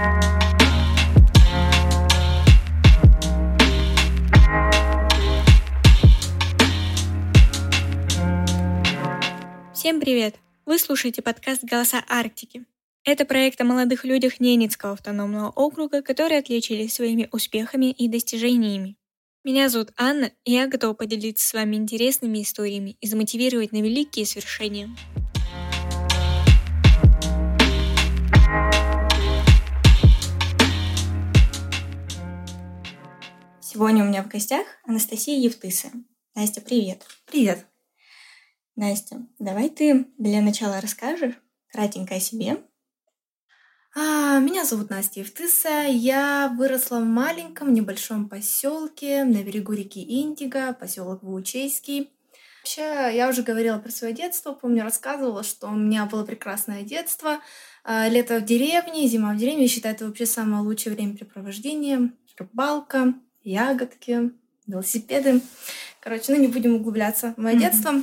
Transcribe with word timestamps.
Всем 0.00 0.08
привет! 10.00 10.36
Вы 10.64 10.78
слушаете 10.78 11.20
подкаст 11.20 11.64
«Голоса 11.64 12.02
Арктики». 12.08 12.64
Это 13.04 13.26
проект 13.26 13.60
о 13.60 13.64
молодых 13.64 14.04
людях 14.04 14.40
Ненецкого 14.40 14.92
автономного 14.92 15.50
округа, 15.50 16.00
которые 16.00 16.38
отличились 16.38 16.94
своими 16.94 17.28
успехами 17.30 17.90
и 17.90 18.08
достижениями. 18.08 18.96
Меня 19.44 19.68
зовут 19.68 19.90
Анна, 19.98 20.32
и 20.44 20.52
я 20.52 20.66
готова 20.66 20.94
поделиться 20.94 21.46
с 21.46 21.52
вами 21.52 21.76
интересными 21.76 22.40
историями 22.40 22.96
и 23.02 23.06
замотивировать 23.06 23.72
на 23.72 23.82
великие 23.82 24.24
свершения. 24.24 24.88
Сегодня 33.80 34.04
у 34.04 34.08
меня 34.08 34.22
в 34.22 34.28
гостях 34.28 34.66
Анастасия 34.84 35.38
Евтыса. 35.38 35.88
Настя, 36.34 36.60
привет. 36.60 37.06
Привет. 37.24 37.64
Настя, 38.76 39.26
давай 39.38 39.70
ты 39.70 40.04
для 40.18 40.42
начала 40.42 40.82
расскажешь 40.82 41.32
кратенько 41.72 42.16
о 42.16 42.20
себе. 42.20 42.58
А, 43.96 44.38
меня 44.38 44.66
зовут 44.66 44.90
Настя 44.90 45.20
Евтыса. 45.20 45.86
Я 45.88 46.54
выросла 46.58 46.98
в 46.98 47.06
маленьком 47.06 47.72
небольшом 47.72 48.28
поселке 48.28 49.24
на 49.24 49.42
берегу 49.42 49.72
реки 49.72 50.04
Индиго, 50.06 50.74
поселок 50.74 51.22
Ваучейский. 51.22 52.10
Вообще, 52.60 53.16
я 53.16 53.30
уже 53.30 53.42
говорила 53.42 53.78
про 53.78 53.90
свое 53.90 54.12
детство, 54.12 54.52
помню, 54.52 54.82
рассказывала, 54.82 55.42
что 55.42 55.68
у 55.68 55.74
меня 55.74 56.04
было 56.04 56.26
прекрасное 56.26 56.82
детство. 56.82 57.38
А, 57.84 58.08
лето 58.08 58.40
в 58.40 58.44
деревне, 58.44 59.08
зима 59.08 59.32
в 59.32 59.38
деревне. 59.38 59.62
Я 59.62 59.68
считаю, 59.68 59.94
это 59.94 60.04
вообще 60.04 60.26
самое 60.26 60.62
лучшее 60.62 60.94
времяпрепровождение. 60.94 62.12
Рыбалка, 62.36 63.14
ягодки, 63.42 64.32
велосипеды. 64.66 65.40
Короче, 66.00 66.32
ну 66.32 66.40
не 66.40 66.48
будем 66.48 66.76
углубляться 66.76 67.34
в 67.36 67.40
мое 67.40 67.54
mm-hmm. 67.54 67.58
детство. 67.58 68.02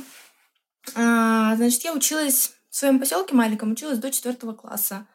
А, 0.94 1.56
значит, 1.56 1.84
я 1.84 1.92
училась 1.92 2.52
в 2.70 2.76
своем 2.76 2.98
поселке 2.98 3.34
маленьком, 3.34 3.72
училась 3.72 3.98
до 3.98 4.10
четвертого 4.10 4.52
класса. 4.52 5.06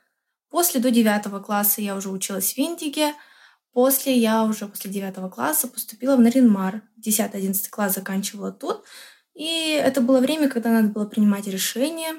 После 0.49 0.79
до 0.79 0.91
девятого 0.91 1.39
класса 1.39 1.81
я 1.81 1.95
уже 1.95 2.09
училась 2.09 2.53
в 2.53 2.57
Винтиге. 2.57 3.13
После 3.71 4.15
я 4.15 4.43
уже 4.43 4.67
после 4.67 4.91
девятого 4.91 5.29
класса 5.29 5.67
поступила 5.67 6.15
в 6.15 6.19
Наринмар. 6.19 6.83
10-11 7.03 7.69
класс 7.69 7.95
заканчивала 7.95 8.51
тут. 8.51 8.83
И 9.33 9.71
это 9.71 10.01
было 10.01 10.19
время, 10.19 10.47
когда 10.47 10.69
надо 10.69 10.89
было 10.89 11.05
принимать 11.05 11.47
решение, 11.47 12.13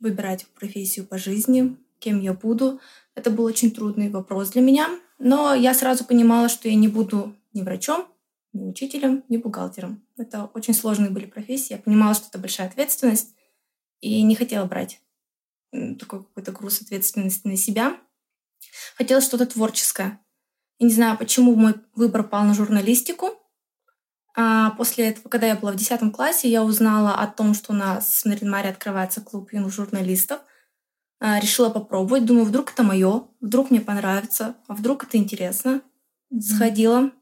выбирать 0.00 0.46
профессию 0.58 1.06
по 1.06 1.18
жизни, 1.18 1.76
кем 1.98 2.20
я 2.20 2.32
буду. 2.32 2.80
Это 3.14 3.30
был 3.30 3.44
очень 3.44 3.70
трудный 3.70 4.08
вопрос 4.08 4.50
для 4.50 4.62
меня. 4.62 4.88
Но 5.18 5.54
я 5.54 5.74
сразу 5.74 6.04
понимала, 6.04 6.48
что 6.48 6.68
я 6.68 6.74
не 6.74 6.88
буду 6.88 7.36
ни 7.54 7.62
врачом, 7.62 8.08
ни 8.52 8.64
учителем, 8.64 9.24
ни 9.28 9.36
бухгалтером. 9.36 10.06
Это 10.16 10.50
очень 10.54 10.74
сложные 10.74 11.10
были 11.10 11.26
профессии. 11.26 11.72
Я 11.72 11.78
понимала, 11.78 12.14
что 12.14 12.28
это 12.28 12.38
большая 12.38 12.68
ответственность, 12.68 13.34
и 14.00 14.22
не 14.22 14.34
хотела 14.34 14.66
брать 14.66 15.00
такой 15.98 16.22
какой-то 16.22 16.52
груз 16.52 16.82
ответственности 16.82 17.46
на 17.46 17.56
себя. 17.56 17.96
Хотела 18.96 19.20
что-то 19.20 19.46
творческое. 19.46 20.20
Я 20.78 20.86
не 20.86 20.92
знаю, 20.92 21.18
почему 21.18 21.54
мой 21.54 21.74
выбор 21.94 22.22
пал 22.24 22.44
на 22.44 22.54
журналистику. 22.54 23.30
А 24.36 24.70
после 24.72 25.08
этого, 25.08 25.28
когда 25.28 25.46
я 25.46 25.56
была 25.56 25.72
в 25.72 25.76
10 25.76 26.12
классе, 26.12 26.48
я 26.48 26.64
узнала 26.64 27.14
о 27.14 27.26
том, 27.26 27.54
что 27.54 27.72
у 27.72 27.76
нас 27.76 28.22
в 28.22 28.24
Наринмаре 28.26 28.70
открывается 28.70 29.20
клуб 29.20 29.52
юных 29.52 29.72
журналистов. 29.72 30.40
А, 31.20 31.38
решила 31.38 31.70
попробовать. 31.70 32.24
Думаю, 32.24 32.44
вдруг 32.44 32.72
это 32.72 32.82
мое, 32.82 33.28
вдруг 33.40 33.70
мне 33.70 33.80
понравится, 33.80 34.56
а 34.66 34.74
вдруг 34.74 35.04
это 35.04 35.16
интересно. 35.16 35.82
Mm-hmm. 36.32 36.40
Сходила, 36.40 37.12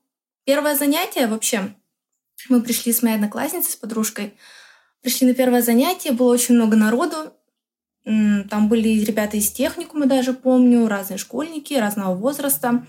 Первое 0.45 0.75
занятие 0.75 1.27
вообще, 1.27 1.75
мы 2.49 2.63
пришли 2.63 2.93
с 2.93 3.03
моей 3.03 3.17
одноклассницей, 3.17 3.73
с 3.73 3.77
подружкой, 3.77 4.35
пришли 5.01 5.27
на 5.27 5.35
первое 5.35 5.63
занятие, 5.63 6.13
было 6.13 6.33
очень 6.33 6.55
много 6.55 6.77
народу, 6.77 7.33
там 8.05 8.69
были 8.69 8.89
ребята 9.05 9.37
из 9.37 9.51
техникума 9.53 10.07
даже, 10.07 10.33
помню, 10.33 10.89
разные 10.89 11.19
школьники 11.19 11.75
разного 11.75 12.15
возраста. 12.15 12.85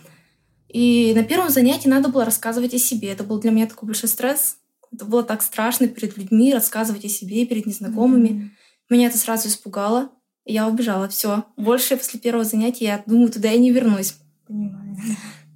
И 0.70 1.14
на 1.16 1.24
первом 1.24 1.50
занятии 1.50 1.88
надо 1.88 2.10
было 2.10 2.26
рассказывать 2.26 2.74
о 2.74 2.80
себе. 2.80 3.12
Это 3.12 3.24
был 3.24 3.40
для 3.40 3.52
меня 3.52 3.68
такой 3.68 3.88
большой 3.88 4.10
стресс. 4.10 4.58
Это 4.92 5.06
было 5.06 5.24
так 5.24 5.44
страшно 5.44 5.88
перед 5.88 6.18
людьми 6.18 6.54
рассказывать 6.54 7.06
о 7.06 7.10
себе, 7.10 7.46
перед 7.46 7.68
незнакомыми. 7.68 8.30
Mm-hmm. 8.30 8.50
Меня 8.90 9.08
это 9.08 9.18
сразу 9.20 9.50
испугало. 9.50 10.10
И 10.46 10.54
я 10.54 10.68
убежала. 10.68 11.08
Все. 11.08 11.46
Больше 11.58 11.96
после 11.96 12.20
первого 12.20 12.44
занятия 12.44 12.86
я 12.86 13.04
думаю, 13.06 13.32
туда 13.32 13.50
я 13.52 13.60
не 13.60 13.72
вернусь. 13.72 14.16
Понимаю. 14.48 14.98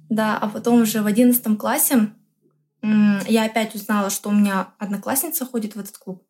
Да, 0.08 0.38
а 0.38 0.48
потом 0.48 0.82
уже 0.82 1.02
в 1.02 1.06
одиннадцатом 1.06 1.56
классе 1.56 2.10
я 2.82 3.44
опять 3.44 3.74
узнала, 3.74 4.10
что 4.10 4.28
у 4.28 4.32
меня 4.32 4.72
одноклассница 4.78 5.44
ходит 5.44 5.74
в 5.74 5.80
этот 5.80 5.98
клуб. 5.98 6.24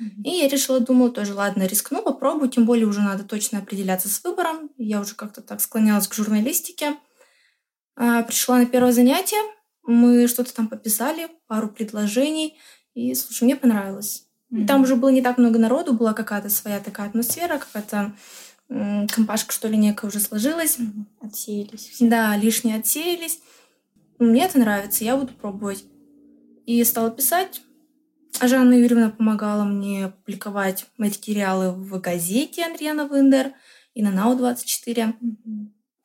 Mm-hmm. 0.00 0.22
И 0.24 0.30
я 0.30 0.48
решила, 0.48 0.80
думала, 0.80 1.10
тоже, 1.10 1.34
ладно, 1.34 1.64
рискну, 1.64 2.02
попробую, 2.02 2.48
тем 2.48 2.64
более 2.64 2.86
уже 2.86 3.00
надо 3.00 3.22
точно 3.24 3.58
определяться 3.58 4.08
с 4.08 4.24
выбором. 4.24 4.70
Я 4.78 5.00
уже 5.00 5.14
как-то 5.14 5.42
так 5.42 5.60
склонялась 5.60 6.08
к 6.08 6.14
журналистике. 6.14 6.96
А, 7.96 8.22
пришла 8.22 8.58
на 8.58 8.66
первое 8.66 8.92
занятие, 8.92 9.42
мы 9.82 10.26
что-то 10.26 10.54
там 10.54 10.68
пописали, 10.68 11.28
пару 11.46 11.68
предложений, 11.68 12.58
и, 12.94 13.14
слушай, 13.14 13.44
мне 13.44 13.56
понравилось. 13.56 14.26
Mm-hmm. 14.50 14.66
Там 14.66 14.82
уже 14.82 14.96
было 14.96 15.10
не 15.10 15.20
так 15.20 15.36
много 15.36 15.58
народу, 15.58 15.92
была 15.92 16.14
какая-то 16.14 16.48
своя 16.48 16.80
такая 16.80 17.08
атмосфера, 17.08 17.58
какая-то 17.58 18.14
компашка, 18.70 19.52
что 19.52 19.68
ли, 19.68 19.76
некая 19.76 20.06
уже 20.06 20.20
сложилась. 20.20 20.78
Отсеялись. 21.20 21.96
Да, 22.00 22.36
лишние 22.36 22.76
отсеялись. 22.76 23.40
Мне 24.18 24.44
это 24.44 24.58
нравится, 24.58 25.04
я 25.04 25.16
буду 25.16 25.32
пробовать. 25.34 25.84
И 26.66 26.82
стала 26.84 27.10
писать. 27.10 27.62
А 28.38 28.46
Жанна 28.46 28.74
Юрьевна 28.74 29.10
помогала 29.10 29.64
мне 29.64 30.08
публиковать 30.08 30.86
материалы 30.98 31.72
в 31.72 32.00
газете 32.00 32.64
Андриана 32.64 33.08
Виндер 33.10 33.52
и 33.94 34.02
на 34.02 34.10
НАУ-24. 34.12 35.14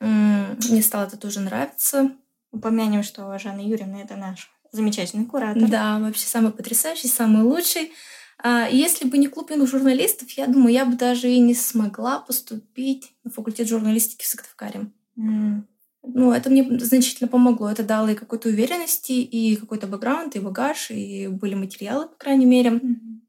Mm-hmm. 0.01 0.69
Мне 0.69 0.81
стало 0.81 1.05
это 1.05 1.17
тоже 1.17 1.39
нравиться. 1.41 2.11
Упомянем, 2.51 3.03
что 3.03 3.37
Жанна 3.37 3.61
Юрьевна— 3.61 4.01
это 4.03 4.15
наш 4.15 4.49
замечательный 4.71 5.25
куратор. 5.25 5.67
Да, 5.67 5.99
вообще 5.99 6.25
самый 6.25 6.51
потрясающий, 6.51 7.07
самый 7.07 7.43
лучший. 7.43 7.91
А, 8.37 8.67
если 8.67 9.07
бы 9.07 9.17
не 9.17 9.27
клуб 9.27 9.51
юных 9.51 9.69
журналистов, 9.69 10.29
я 10.31 10.47
думаю, 10.47 10.73
я 10.73 10.85
бы 10.85 10.95
даже 10.95 11.29
и 11.29 11.39
не 11.39 11.53
смогла 11.53 12.19
поступить 12.19 13.13
на 13.23 13.31
факультет 13.31 13.67
журналистики 13.67 14.23
в 14.23 14.27
Сыктывкаре. 14.27 14.91
Mm. 15.17 15.63
Ну, 16.07 16.31
это 16.31 16.49
мне 16.49 16.63
значительно 16.79 17.27
помогло. 17.27 17.69
Это 17.69 17.83
дало 17.83 18.09
и 18.09 18.15
какой-то 18.15 18.49
уверенности, 18.49 19.13
и 19.13 19.55
какой-то 19.55 19.87
бэкграунд, 19.87 20.35
и 20.35 20.39
багаж, 20.39 20.91
и 20.91 21.27
были 21.27 21.55
материалы, 21.55 22.07
по 22.07 22.15
крайней 22.15 22.45
мере. 22.45 22.71
Mm-hmm. 22.71 23.19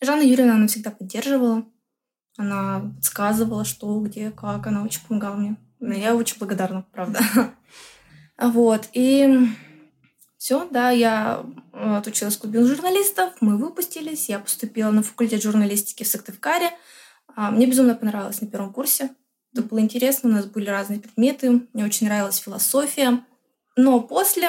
Жанна 0.00 0.22
Юрьевна, 0.22 0.56
она 0.56 0.66
всегда 0.66 0.90
поддерживала. 0.90 1.64
Она 2.36 2.92
подсказывала, 2.96 3.64
что, 3.64 3.98
где, 4.00 4.30
как. 4.30 4.66
Она 4.66 4.82
очень 4.82 5.00
помогала 5.06 5.36
мне. 5.36 5.56
Я 5.80 6.14
очень 6.14 6.38
благодарна, 6.38 6.84
правда. 6.92 7.20
Вот. 8.38 8.90
И 8.92 9.48
все, 10.46 10.68
да, 10.70 10.90
я 10.90 11.44
э, 11.72 11.96
отучилась 11.96 12.36
в 12.36 12.38
клубе 12.38 12.64
журналистов, 12.64 13.32
мы 13.40 13.56
выпустились, 13.56 14.28
я 14.28 14.38
поступила 14.38 14.92
на 14.92 15.02
факультет 15.02 15.42
журналистики 15.42 16.04
в 16.04 16.06
Сыктывкаре. 16.06 16.70
А, 17.34 17.50
мне 17.50 17.66
безумно 17.66 17.96
понравилось 17.96 18.40
на 18.40 18.46
первом 18.46 18.72
курсе. 18.72 19.10
Это 19.52 19.62
было 19.62 19.80
интересно, 19.80 20.30
у 20.30 20.32
нас 20.32 20.46
были 20.46 20.70
разные 20.70 21.00
предметы, 21.00 21.66
мне 21.72 21.84
очень 21.84 22.06
нравилась 22.06 22.36
философия. 22.36 23.24
Но 23.74 23.98
после, 23.98 24.48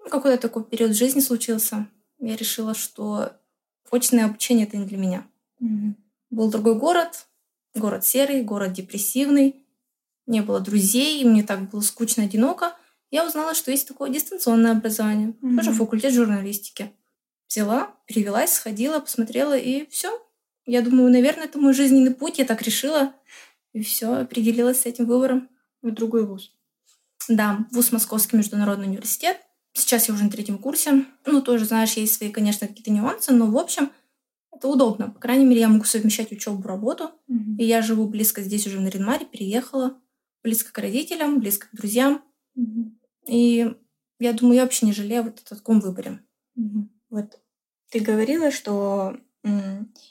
ну, 0.00 0.08
какой-то 0.10 0.42
такой 0.42 0.64
период 0.64 0.96
жизни 0.96 1.20
случился, 1.20 1.86
я 2.18 2.34
решила, 2.34 2.74
что 2.74 3.30
очное 3.92 4.24
обучение 4.24 4.66
это 4.66 4.76
не 4.76 4.86
для 4.86 4.98
меня. 4.98 5.26
Mm-hmm. 5.62 5.94
Был 6.30 6.50
другой 6.50 6.74
город, 6.74 7.28
город 7.76 8.04
серый, 8.04 8.42
город 8.42 8.72
депрессивный, 8.72 9.64
не 10.26 10.40
было 10.40 10.58
друзей, 10.58 11.24
мне 11.24 11.44
так 11.44 11.70
было 11.70 11.82
скучно, 11.82 12.24
одиноко 12.24 12.74
я 13.10 13.26
узнала, 13.26 13.54
что 13.54 13.70
есть 13.70 13.86
такое 13.86 14.10
дистанционное 14.10 14.72
образование, 14.72 15.28
mm-hmm. 15.28 15.56
тоже 15.56 15.72
факультет 15.72 16.12
журналистики. 16.12 16.92
Взяла, 17.48 17.94
перевелась, 18.06 18.54
сходила, 18.54 18.98
посмотрела, 18.98 19.56
и 19.56 19.88
все. 19.88 20.20
Я 20.66 20.82
думаю, 20.82 21.12
наверное, 21.12 21.44
это 21.44 21.58
мой 21.58 21.72
жизненный 21.72 22.12
путь, 22.12 22.38
я 22.38 22.44
так 22.44 22.62
решила. 22.62 23.12
И 23.72 23.82
все, 23.82 24.14
определилась 24.14 24.80
с 24.80 24.86
этим 24.86 25.06
выбором. 25.06 25.48
В 25.82 25.90
другой 25.92 26.26
вуз. 26.26 26.52
Да, 27.28 27.66
вуз 27.70 27.92
Московский 27.92 28.36
международный 28.36 28.86
университет. 28.86 29.38
Сейчас 29.72 30.08
я 30.08 30.14
уже 30.14 30.24
на 30.24 30.30
третьем 30.30 30.58
курсе. 30.58 31.04
Ну, 31.24 31.42
тоже, 31.42 31.66
знаешь, 31.66 31.92
есть 31.92 32.14
свои, 32.14 32.30
конечно, 32.30 32.66
какие-то 32.66 32.90
нюансы, 32.90 33.32
но, 33.32 33.46
в 33.46 33.56
общем, 33.56 33.92
это 34.50 34.68
удобно. 34.68 35.10
По 35.10 35.20
крайней 35.20 35.44
мере, 35.44 35.60
я 35.60 35.68
могу 35.68 35.84
совмещать 35.84 36.32
учебу, 36.32 36.66
работу. 36.66 37.10
Mm-hmm. 37.30 37.56
И 37.58 37.64
я 37.64 37.82
живу 37.82 38.08
близко 38.08 38.42
здесь 38.42 38.66
уже 38.66 38.78
в 38.78 38.80
Наринмаре, 38.80 39.26
переехала. 39.26 40.00
Близко 40.42 40.72
к 40.72 40.78
родителям, 40.78 41.38
близко 41.38 41.68
к 41.68 41.76
друзьям. 41.76 42.22
И 43.26 43.74
я 44.18 44.32
думаю, 44.32 44.56
я 44.56 44.62
вообще 44.62 44.86
не 44.86 44.92
жалею 44.92 45.24
вот 45.24 45.40
о 45.40 45.54
таком 45.54 45.80
выборе. 45.80 46.20
Вот 47.10 47.40
ты 47.90 48.00
говорила, 48.00 48.50
что 48.50 49.18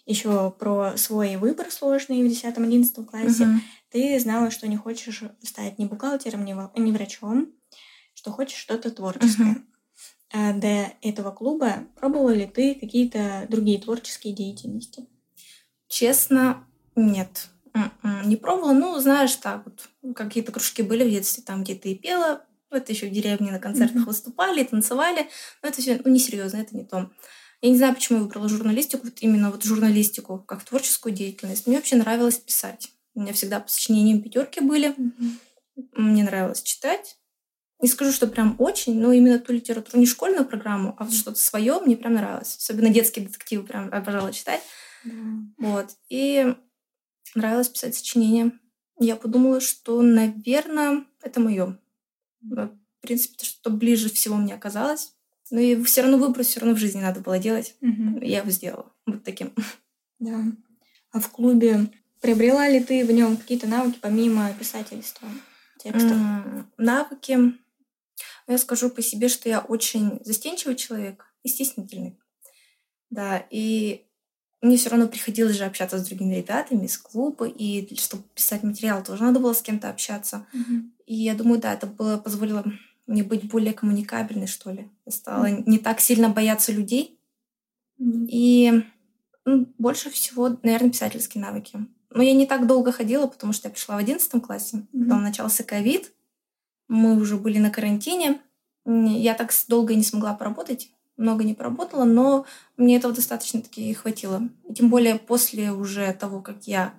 еще 0.06 0.52
про 0.52 0.98
свой 0.98 1.36
выбор 1.36 1.72
сложный 1.72 2.24
в 2.24 2.32
10-11 2.32 3.06
классе. 3.06 3.44
Угу. 3.44 3.54
Ты 3.90 4.20
знала, 4.20 4.50
что 4.50 4.68
не 4.68 4.78
хочешь 4.78 5.24
стать 5.42 5.78
ни 5.78 5.86
бухгалтером, 5.86 6.46
ни, 6.46 6.54
ни 6.80 6.92
врачом, 6.92 7.52
что 8.14 8.32
хочешь 8.32 8.58
что-то 8.58 8.92
творческое. 8.92 9.52
Угу. 9.52 9.62
А 10.34 10.54
до 10.54 10.94
этого 11.02 11.32
клуба 11.32 11.86
пробовала 11.96 12.32
ли 12.34 12.46
ты 12.48 12.76
какие-то 12.76 13.46
другие 13.50 13.80
творческие 13.80 14.34
деятельности? 14.34 15.06
Честно, 15.88 16.66
нет. 16.96 17.50
М-м, 17.76 18.30
не 18.30 18.38
пробовала. 18.38 18.72
Ну, 18.72 18.98
знаешь, 19.00 19.36
так 19.36 19.64
вот, 19.66 20.16
какие-то 20.16 20.52
кружки 20.52 20.82
были 20.82 21.04
в 21.04 21.10
детстве, 21.10 21.44
там, 21.44 21.64
где 21.64 21.76
ты 21.76 21.94
пела, 21.96 22.46
это 22.72 22.92
еще 22.92 23.08
в 23.08 23.12
деревне 23.12 23.52
на 23.52 23.60
концертах 23.60 24.04
mm-hmm. 24.04 24.06
выступали, 24.06 24.64
танцевали. 24.64 25.28
Но 25.62 25.70
это 25.70 25.82
все 25.82 26.02
ну, 26.04 26.12
несерьезно, 26.12 26.58
это 26.58 26.76
не 26.76 26.86
то. 26.86 27.12
Я 27.62 27.70
не 27.70 27.78
знаю, 27.78 27.96
почему 27.96 28.20
я 28.20 28.24
выбрала 28.24 28.50
журналистику, 28.50 29.06
вот 29.06 29.18
именно 29.22 29.52
вот 29.52 29.64
журналистику, 29.64 30.40
как 30.40 30.64
творческую 30.64 31.14
деятельность. 31.14 31.68
Мне 31.68 31.78
вообще 31.78 31.96
нравилось 31.96 32.38
писать. 32.38 32.92
У 33.14 33.22
меня 33.22 33.34
всегда 33.34 33.60
по 33.60 33.70
сочинениям 33.70 34.22
пятерки 34.22 34.62
были. 34.62 34.90
Mm-hmm. 34.90 35.32
Мне 35.96 36.24
нравилось 36.24 36.64
читать. 36.64 37.18
Не 37.82 37.90
скажу, 37.90 38.14
что 38.14 38.28
прям 38.28 38.56
очень, 38.60 39.00
но 39.00 39.12
именно 39.12 39.38
ту 39.38 39.52
литературу, 39.52 40.00
не 40.00 40.06
школьную 40.06 40.46
программу, 40.46 40.96
а 40.98 41.04
вот 41.04 41.14
что-то 41.14 41.40
свое 41.40 41.80
мне 41.82 41.98
прям 41.98 42.14
нравилось. 42.14 42.56
Особенно 42.58 42.90
детские 42.90 43.26
детективы 43.26 43.64
прям 43.64 43.94
обожала 43.94 44.32
читать. 44.32 44.62
Mm-hmm. 45.06 45.42
Вот. 45.60 45.90
И 46.10 46.56
нравилось 47.36 47.70
писать 47.70 47.96
сочинения. 47.96 48.52
Я 49.00 49.16
подумала, 49.16 49.60
что, 49.60 50.02
наверное, 50.02 51.06
это 51.22 51.40
мое. 51.40 51.78
В 52.42 52.70
принципе, 53.02 53.38
то, 53.38 53.46
что 53.46 53.70
ближе 53.70 54.10
всего 54.10 54.36
мне 54.36 54.54
оказалось. 54.56 55.14
Но 55.52 55.60
и 55.60 55.82
все 55.84 56.02
равно 56.02 56.18
выбор 56.18 56.44
все 56.44 56.60
равно 56.60 56.76
в 56.76 56.80
жизни 56.80 57.02
надо 57.02 57.20
было 57.20 57.38
делать. 57.38 57.76
Угу. 57.82 58.22
Я 58.22 58.40
его 58.40 58.50
сделала 58.50 58.92
вот 59.06 59.24
таким. 59.24 59.54
Да. 60.20 60.44
А 61.12 61.20
в 61.20 61.30
клубе 61.30 61.92
приобрела 62.22 62.68
ли 62.68 62.84
ты 62.84 63.06
в 63.06 63.12
нем 63.12 63.38
какие-то 63.38 63.68
навыки 63.68 64.00
помимо 64.02 64.52
писательства 64.54 65.28
текстов? 65.78 66.14
М-м, 66.14 66.72
навыки. 66.78 67.38
Я 68.48 68.58
скажу 68.58 68.90
по 68.90 69.02
себе, 69.02 69.28
что 69.28 69.50
я 69.50 69.60
очень 69.60 70.20
застенчивый 70.24 70.76
человек 70.76 71.26
и 71.44 71.50
стеснительный. 71.50 72.18
Да, 73.10 73.46
и 73.50 74.08
мне 74.66 74.78
все 74.78 74.90
равно 74.90 75.08
приходилось 75.08 75.58
же 75.58 75.64
общаться 75.64 76.00
с 76.00 76.08
другими 76.08 76.36
ребятами 76.36 76.86
из 76.86 76.98
клуба, 76.98 77.48
и 77.48 77.96
чтобы 77.98 78.24
писать 78.34 78.64
материал, 78.64 79.04
тоже 79.04 79.24
надо 79.24 79.40
было 79.40 79.54
с 79.54 79.62
кем-то 79.62 79.90
общаться. 79.90 80.48
Mm-hmm. 80.54 80.90
И 81.06 81.16
я 81.16 81.36
думаю, 81.36 81.62
да, 81.62 81.74
это 81.74 81.86
было 81.86 82.18
позволило 82.18 82.66
мне 83.06 83.24
быть 83.24 83.48
более 83.48 83.74
коммуникабельной, 83.74 84.48
что 84.48 84.72
ли. 84.72 84.90
Я 85.06 85.12
стала 85.12 85.46
mm-hmm. 85.46 85.64
не 85.68 85.78
так 85.78 86.00
сильно 86.00 86.30
бояться 86.30 86.72
людей. 86.72 87.20
Mm-hmm. 88.00 88.28
И 88.30 88.84
ну, 89.46 89.68
больше 89.78 90.10
всего, 90.10 90.58
наверное, 90.64 90.90
писательские 90.90 91.44
навыки. 91.44 91.86
Но 92.10 92.24
я 92.24 92.34
не 92.34 92.48
так 92.48 92.66
долго 92.66 92.92
ходила, 92.92 93.28
потому 93.28 93.54
что 93.54 93.68
я 93.68 93.72
пришла 93.72 93.96
в 93.96 94.00
одиннадцатом 94.00 94.42
классе. 94.42 94.78
Mm-hmm. 94.78 95.04
Потом 95.04 95.22
начался 95.22 95.64
ковид. 95.64 96.12
Мы 96.88 97.22
уже 97.22 97.38
были 97.38 97.60
на 97.60 97.70
карантине. 97.70 98.42
Я 98.86 99.36
так 99.36 99.52
долго 99.68 99.94
не 99.94 100.04
смогла 100.04 100.34
поработать 100.34 100.90
много 101.18 101.44
не 101.44 101.54
поработала, 101.54 102.04
но 102.04 102.46
мне 102.78 102.98
этого 102.98 103.14
достаточно 103.14 103.62
таки 103.62 103.94
хватило. 103.94 104.42
И 104.70 104.74
тем 104.74 104.90
более 104.90 105.16
после 105.16 105.72
уже 105.72 106.12
того, 106.14 106.42
как 106.42 106.68
я 106.68 106.94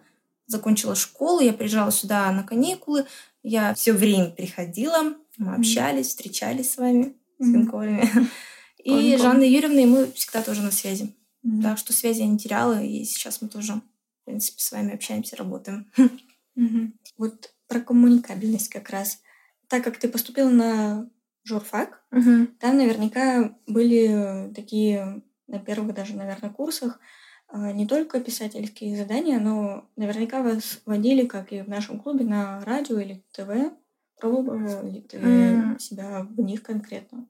закончила 0.47 0.95
школу, 0.95 1.41
я 1.41 1.53
приезжала 1.53 1.91
сюда 1.91 2.31
на 2.33 2.43
каникулы, 2.43 3.07
я 3.43 3.75
все 3.75 3.93
время 3.93 4.31
приходила, 4.31 5.15
мы 5.39 5.55
общались, 5.55 6.09
встречались 6.09 6.73
с 6.73 6.77
вами, 6.79 7.15
с 7.39 7.47
Винковыми. 7.47 8.09
И 8.83 9.17
Жанна 9.17 9.43
Юрьевна, 9.43 9.81
и 9.81 9.87
мы 9.87 10.13
всегда 10.13 10.43
тоже 10.43 10.63
на 10.63 10.71
связи. 10.71 11.15
Mm-hmm. 11.45 11.63
Так 11.63 11.79
что 11.79 11.93
связи 11.93 12.21
я 12.21 12.27
не 12.27 12.39
теряла, 12.39 12.81
и 12.81 13.05
сейчас 13.05 13.43
мы 13.43 13.49
тоже, 13.49 13.75
в 13.75 14.25
принципе, 14.25 14.61
с 14.63 14.71
вами 14.71 14.95
общаемся, 14.95 15.37
работаем. 15.37 15.91
Mm-hmm. 16.57 16.93
Вот 17.19 17.53
про 17.69 17.81
коммуникабельность 17.81 18.69
как 18.69 18.91
раз. 18.91 19.19
Так 19.69 19.83
как 19.83 19.99
ты 19.99 20.09
поступила 20.09 20.49
на 20.49 21.11
журфак. 21.46 22.02
Угу. 22.12 22.48
Там 22.58 22.76
наверняка 22.76 23.54
были 23.66 24.52
такие 24.54 25.22
на 25.46 25.58
первых 25.58 25.94
даже, 25.94 26.16
наверное, 26.16 26.50
курсах 26.50 26.98
а, 27.48 27.72
не 27.72 27.87
только 27.87 28.20
писательские 28.20 28.96
задания, 28.96 29.38
но 29.38 29.88
наверняка 29.96 30.43
вас 30.43 30.81
водили, 30.84 31.26
как 31.26 31.52
и 31.52 31.62
в 31.62 31.69
нашем 31.69 32.00
клубе, 32.00 32.25
на 32.25 32.60
радио 32.64 32.98
или 32.98 33.25
ТВ. 33.32 33.72
Пробовала 34.19 34.88
ли 34.88 35.02
ты 35.02 35.19
mm. 35.19 35.78
себя 35.78 36.26
в 36.28 36.40
них 36.40 36.62
конкретно? 36.62 37.26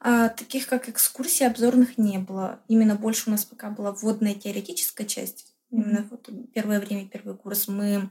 А, 0.00 0.30
таких 0.30 0.66
как 0.66 0.88
экскурсии 0.88 1.44
обзорных 1.44 1.98
не 1.98 2.18
было. 2.18 2.60
Именно 2.66 2.96
больше 2.96 3.28
у 3.28 3.30
нас 3.30 3.44
пока 3.44 3.70
была 3.70 3.92
вводная 3.92 4.34
теоретическая 4.34 5.06
часть. 5.06 5.54
Именно 5.70 6.08
вот 6.10 6.28
первое 6.52 6.80
время, 6.80 7.06
первый 7.06 7.36
курс 7.36 7.68
мы 7.68 8.10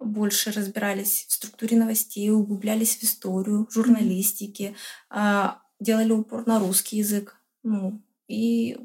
больше 0.00 0.50
разбирались 0.50 1.26
в 1.28 1.32
структуре 1.32 1.76
новостей, 1.76 2.30
углублялись 2.30 2.96
в 2.96 3.04
историю, 3.04 3.66
в 3.68 3.72
журналистике, 3.72 4.74
а, 5.10 5.62
делали 5.78 6.12
упор 6.12 6.46
на 6.46 6.58
русский 6.58 6.96
язык. 6.96 7.36
Ну, 7.62 8.02
и 8.26 8.78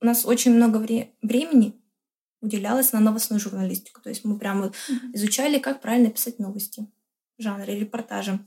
у 0.00 0.06
нас 0.06 0.24
очень 0.24 0.54
много 0.54 0.78
вре- 0.78 1.10
времени 1.20 1.74
уделялось 2.40 2.92
на 2.92 3.00
новостную 3.00 3.40
журналистику. 3.40 4.00
То 4.00 4.08
есть 4.08 4.24
мы 4.24 4.38
прямо 4.38 4.66
mm-hmm. 4.66 5.10
изучали, 5.14 5.58
как 5.58 5.80
правильно 5.80 6.10
писать 6.10 6.38
новости, 6.38 6.86
жанры, 7.38 7.74
репортажи. 7.74 8.38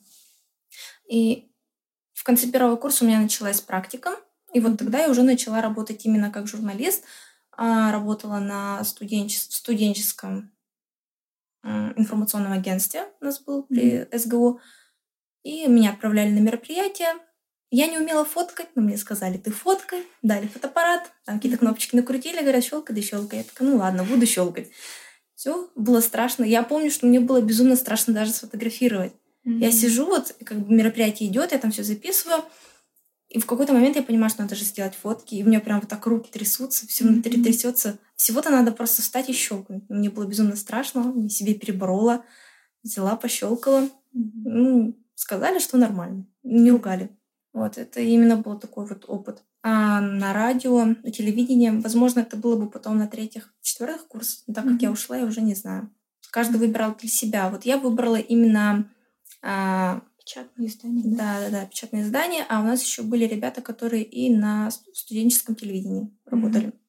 И 1.09 1.51
в 2.13 2.23
конце 2.23 2.47
первого 2.47 2.77
курса 2.77 3.03
у 3.03 3.07
меня 3.07 3.19
началась 3.19 3.61
практика. 3.61 4.15
И 4.53 4.59
вот 4.59 4.77
тогда 4.77 5.01
я 5.01 5.09
уже 5.09 5.23
начала 5.23 5.61
работать 5.61 6.05
именно 6.05 6.31
как 6.31 6.47
журналист. 6.47 7.03
А, 7.51 7.91
работала 7.91 8.39
на 8.39 8.81
студенчес- 8.83 9.51
студенческом 9.51 10.51
информационном 11.63 12.51
агентстве 12.51 13.05
у 13.21 13.25
нас 13.25 13.39
был 13.39 13.63
при 13.63 14.07
СГУ. 14.15 14.59
И 15.43 15.67
меня 15.67 15.91
отправляли 15.91 16.31
на 16.31 16.39
мероприятие. 16.39 17.13
Я 17.69 17.87
не 17.87 17.97
умела 17.97 18.23
фоткать, 18.23 18.67
но 18.75 18.81
мне 18.81 18.97
сказали, 18.97 19.37
ты 19.37 19.51
фоткай, 19.51 20.03
дали 20.21 20.47
фотоаппарат, 20.47 21.11
там 21.25 21.37
какие-то 21.37 21.57
кнопочки 21.57 21.95
накрутили, 21.95 22.41
говорят, 22.41 22.63
щелкай, 22.63 22.95
да 22.95 23.01
щелкай. 23.01 23.39
Я 23.39 23.45
такая, 23.45 23.67
ну 23.67 23.77
ладно, 23.77 24.03
буду 24.03 24.25
щелкать. 24.25 24.69
Все, 25.35 25.69
было 25.75 25.99
страшно. 25.99 26.43
Я 26.43 26.63
помню, 26.63 26.91
что 26.91 27.07
мне 27.07 27.19
было 27.19 27.41
безумно 27.41 27.75
страшно 27.75 28.13
даже 28.13 28.31
сфотографировать. 28.31 29.13
Mm-hmm. 29.45 29.57
Я 29.57 29.71
сижу, 29.71 30.05
вот, 30.05 30.35
как 30.45 30.59
бы 30.59 30.73
мероприятие 30.73 31.29
идет, 31.29 31.51
я 31.51 31.57
там 31.57 31.71
все 31.71 31.83
записываю. 31.83 32.43
И 33.33 33.39
в 33.39 33.47
какой-то 33.47 33.73
момент 33.73 33.95
я 33.95 34.03
понимаю, 34.03 34.29
что 34.29 34.43
надо 34.43 34.53
же 34.53 34.63
сделать 34.63 34.93
фотки, 34.93 35.33
и 35.33 35.43
у 35.43 35.47
меня 35.47 35.59
прям 35.59 35.79
вот 35.79 35.89
так 35.89 36.05
руки 36.05 36.29
трясутся, 36.31 36.87
все 36.87 37.03
внутри 37.03 37.39
mm-hmm. 37.39 37.43
трясется. 37.43 37.97
Всего-то 38.15 38.51
надо 38.51 38.71
просто 38.71 39.01
встать 39.01 39.27
и 39.27 39.33
щелкнуть. 39.33 39.89
Мне 39.89 40.11
было 40.11 40.25
безумно 40.25 40.55
страшно, 40.55 41.11
я 41.15 41.29
себе 41.29 41.55
переборола, 41.55 42.23
взяла, 42.83 43.15
пощелкала. 43.15 43.85
Mm-hmm. 43.85 43.89
Ну, 44.45 44.99
сказали, 45.15 45.57
что 45.57 45.77
нормально, 45.77 46.27
не 46.43 46.69
ругали. 46.69 47.09
Вот, 47.53 47.79
это 47.79 48.01
именно 48.01 48.37
был 48.37 48.59
такой 48.59 48.85
вот 48.85 49.05
опыт. 49.07 49.41
А 49.63 49.99
на 49.99 50.31
радио, 50.33 50.85
на 50.85 51.11
телевидении, 51.11 51.71
возможно, 51.71 52.19
это 52.19 52.37
было 52.37 52.55
бы 52.55 52.69
потом 52.69 52.99
на 52.99 53.07
третьих, 53.07 53.51
четвертых 53.63 54.07
курсах, 54.07 54.43
так 54.53 54.63
mm-hmm. 54.63 54.73
как 54.73 54.81
я 54.83 54.91
ушла, 54.91 55.17
я 55.17 55.25
уже 55.25 55.41
не 55.41 55.55
знаю. 55.55 55.89
Каждый 56.29 56.57
выбирал 56.57 56.93
для 56.99 57.09
себя. 57.09 57.49
Вот 57.49 57.65
я 57.65 57.79
выбрала 57.79 58.17
именно 58.17 58.87
а, 59.41 60.03
Печатные 60.33 60.67
издания. 60.67 61.03
Да, 61.05 61.39
да, 61.39 61.49
да, 61.49 61.65
печатные 61.65 62.01
издания. 62.01 62.45
А 62.49 62.61
у 62.61 62.63
нас 62.63 62.83
еще 62.83 63.03
были 63.03 63.25
ребята, 63.25 63.61
которые 63.61 64.03
и 64.03 64.35
на 64.35 64.71
студенческом 64.71 65.53
телевидении 65.53 66.09
работали. 66.25 66.67
Mm-hmm. 66.67 66.79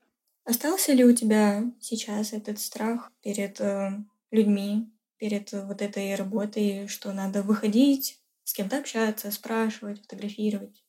Остался 0.46 0.92
ли 0.94 1.04
у 1.04 1.14
тебя 1.14 1.64
сейчас 1.78 2.32
этот 2.32 2.58
страх 2.58 3.12
перед 3.22 3.60
э, 3.60 4.02
людьми, 4.30 4.90
перед 5.18 5.52
э, 5.52 5.62
вот 5.66 5.82
этой 5.82 6.14
работой, 6.14 6.88
что 6.88 7.12
надо 7.12 7.42
выходить, 7.42 8.18
с 8.44 8.54
кем-то 8.54 8.78
общаться, 8.78 9.30
спрашивать, 9.30 10.00
фотографировать? 10.00 10.82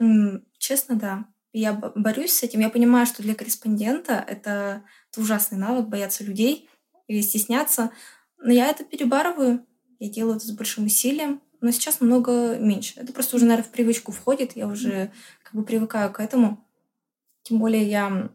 Mm, 0.00 0.44
честно, 0.56 0.96
да. 0.96 1.26
Я 1.52 1.74
борюсь 1.74 2.32
с 2.32 2.42
этим. 2.42 2.60
Я 2.60 2.70
понимаю, 2.70 3.04
что 3.04 3.22
для 3.22 3.34
корреспондента 3.34 4.14
это, 4.14 4.82
это 5.10 5.20
ужасный 5.20 5.58
навык 5.58 5.88
бояться 5.88 6.24
людей 6.24 6.70
или 7.06 7.20
стесняться. 7.20 7.90
Но 8.38 8.50
я 8.50 8.68
это 8.68 8.84
перебарываю. 8.84 9.66
Я 9.98 10.08
делаю 10.08 10.36
это 10.36 10.46
с 10.46 10.52
большим 10.52 10.86
усилием 10.86 11.42
но 11.60 11.70
сейчас 11.70 12.00
намного 12.00 12.56
меньше. 12.58 13.00
Это 13.00 13.12
просто 13.12 13.36
уже, 13.36 13.44
наверное, 13.44 13.68
в 13.68 13.72
привычку 13.72 14.12
входит, 14.12 14.56
я 14.56 14.66
уже 14.66 15.10
как 15.42 15.54
бы 15.54 15.64
привыкаю 15.64 16.12
к 16.12 16.20
этому. 16.20 16.64
Тем 17.42 17.58
более 17.58 17.88
я, 17.88 18.30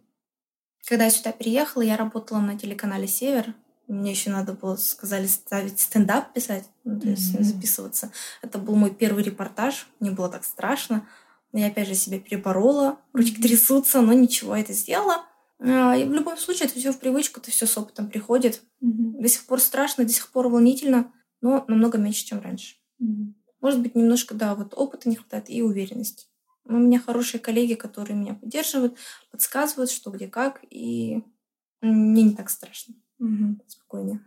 когда 0.88 1.06
я 1.06 1.10
сюда 1.10 1.32
переехала, 1.32 1.82
я 1.82 1.98
работала 1.98 2.39
на 2.39 2.58
телеканале 2.58 3.08
«Север», 3.08 3.53
мне 3.88 4.12
еще 4.12 4.30
надо 4.30 4.53
было, 4.53 4.75
сказали, 4.75 5.27
ставить 5.27 5.80
стендап 5.80 6.34
писать, 6.34 6.70
ну, 6.84 7.00
то 7.00 7.10
есть 7.10 7.36
mm-hmm. 7.36 7.44
записываться. 7.44 8.12
Это 8.42 8.58
был 8.58 8.75
мой 8.75 8.92
первый 8.92 9.24
репортаж, 9.24 9.88
мне 10.00 10.12
было 10.12 10.30
так 10.30 10.46
страшно. 10.46 11.08
Но 11.51 11.60
я 11.60 11.68
опять 11.68 11.88
же 11.88 11.94
себя 11.94 12.20
переборола, 12.20 12.98
ручки 13.13 13.39
трясутся, 13.39 14.01
но 14.01 14.13
ничего, 14.13 14.56
это 14.56 14.74
сделала. 14.74 15.25
А, 15.60 15.96
и 15.96 16.06
в 16.06 16.13
любом 16.13 16.38
случае 16.38 16.68
это 16.68 16.80
все 16.80 16.92
в 16.92 17.00
привычку, 17.00 17.39
это 17.39 17.51
все 17.51 17.68
с 17.68 17.77
опытом 17.77 18.10
приходит. 18.10 18.63
Mm-hmm. 18.82 19.22
До 19.22 19.27
сих 19.27 19.46
пор 19.46 19.60
страшно, 19.60 20.06
до 20.06 20.12
сих 20.12 20.32
пор 20.32 20.48
волнительно, 20.48 21.12
но 21.42 21.63
намного 21.68 21.98
меньше, 21.98 22.25
чем 22.25 22.42
раньше. 22.42 22.75
Может 23.62 23.81
быть, 23.81 23.95
немножко, 23.95 24.36
да, 24.36 24.55
вот 24.55 24.74
опыта 24.75 25.10
не 25.10 25.15
хватает 25.15 25.50
и 25.50 25.62
уверенности. 25.62 26.27
У 26.65 26.74
меня 26.74 27.00
хорошие 27.00 27.41
коллеги, 27.41 27.74
которые 27.75 28.17
меня 28.17 28.33
поддерживают, 28.36 28.98
подсказывают, 29.31 29.91
что 29.91 30.12
где 30.12 30.27
как, 30.27 30.62
и 30.69 31.24
Мне 31.81 32.24
не 32.24 32.36
так 32.36 32.50
страшно. 32.50 32.95
Мгм. 33.19 33.62
Спокойнее. 33.67 34.22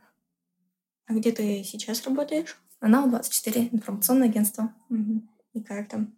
А 1.07 1.15
где 1.15 1.33
ты 1.33 1.63
сейчас 1.65 2.05
работаешь? 2.05 2.57
Она 2.81 3.05
у 3.05 3.09
24, 3.09 3.69
информационное 3.73 4.29
агентство. 4.29 4.75
Мгм. 4.89 5.29
И 5.55 5.63
как 5.63 5.89
там? 5.89 6.15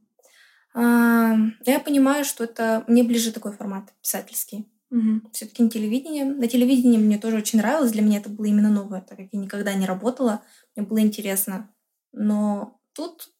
А, 0.75 1.37
Я 1.67 1.81
понимаю, 1.81 2.25
что 2.25 2.45
это 2.45 2.85
мне 2.89 3.03
ближе 3.03 3.33
такой 3.33 3.53
формат 3.53 3.93
писательский. 4.03 4.69
Мгм. 4.91 5.29
Все-таки 5.33 5.63
не 5.63 5.71
телевидение. 5.71 6.25
На 6.25 6.49
телевидении 6.49 6.99
мне 6.99 7.19
тоже 7.19 7.37
очень 7.37 7.59
нравилось. 7.59 7.93
Для 7.93 8.03
меня 8.03 8.19
это 8.19 8.31
было 8.31 8.47
именно 8.47 8.71
новое, 8.71 9.01
так 9.03 9.19
как 9.19 9.29
я 9.33 9.39
никогда 9.41 9.75
не 9.75 9.87
работала. 9.87 10.43
Мне 10.77 10.87
было 10.87 11.01
интересно. 11.01 11.71
Но 12.13 12.81
тут 12.93 13.33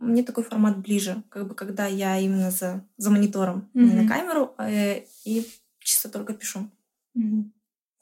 мне 0.00 0.22
такой 0.22 0.44
формат 0.44 0.78
ближе. 0.78 1.22
Как 1.28 1.46
бы 1.46 1.54
когда 1.54 1.86
я 1.86 2.18
именно 2.18 2.50
за, 2.50 2.84
за 2.96 3.10
монитором, 3.10 3.70
не 3.74 3.84
Мгм. 3.84 3.96
на 3.96 4.08
камеру, 4.08 4.54
э, 4.58 5.04
и 5.24 5.46
чисто 5.78 6.08
только 6.08 6.34
пишу. 6.34 6.70
Мгм. 7.14 7.52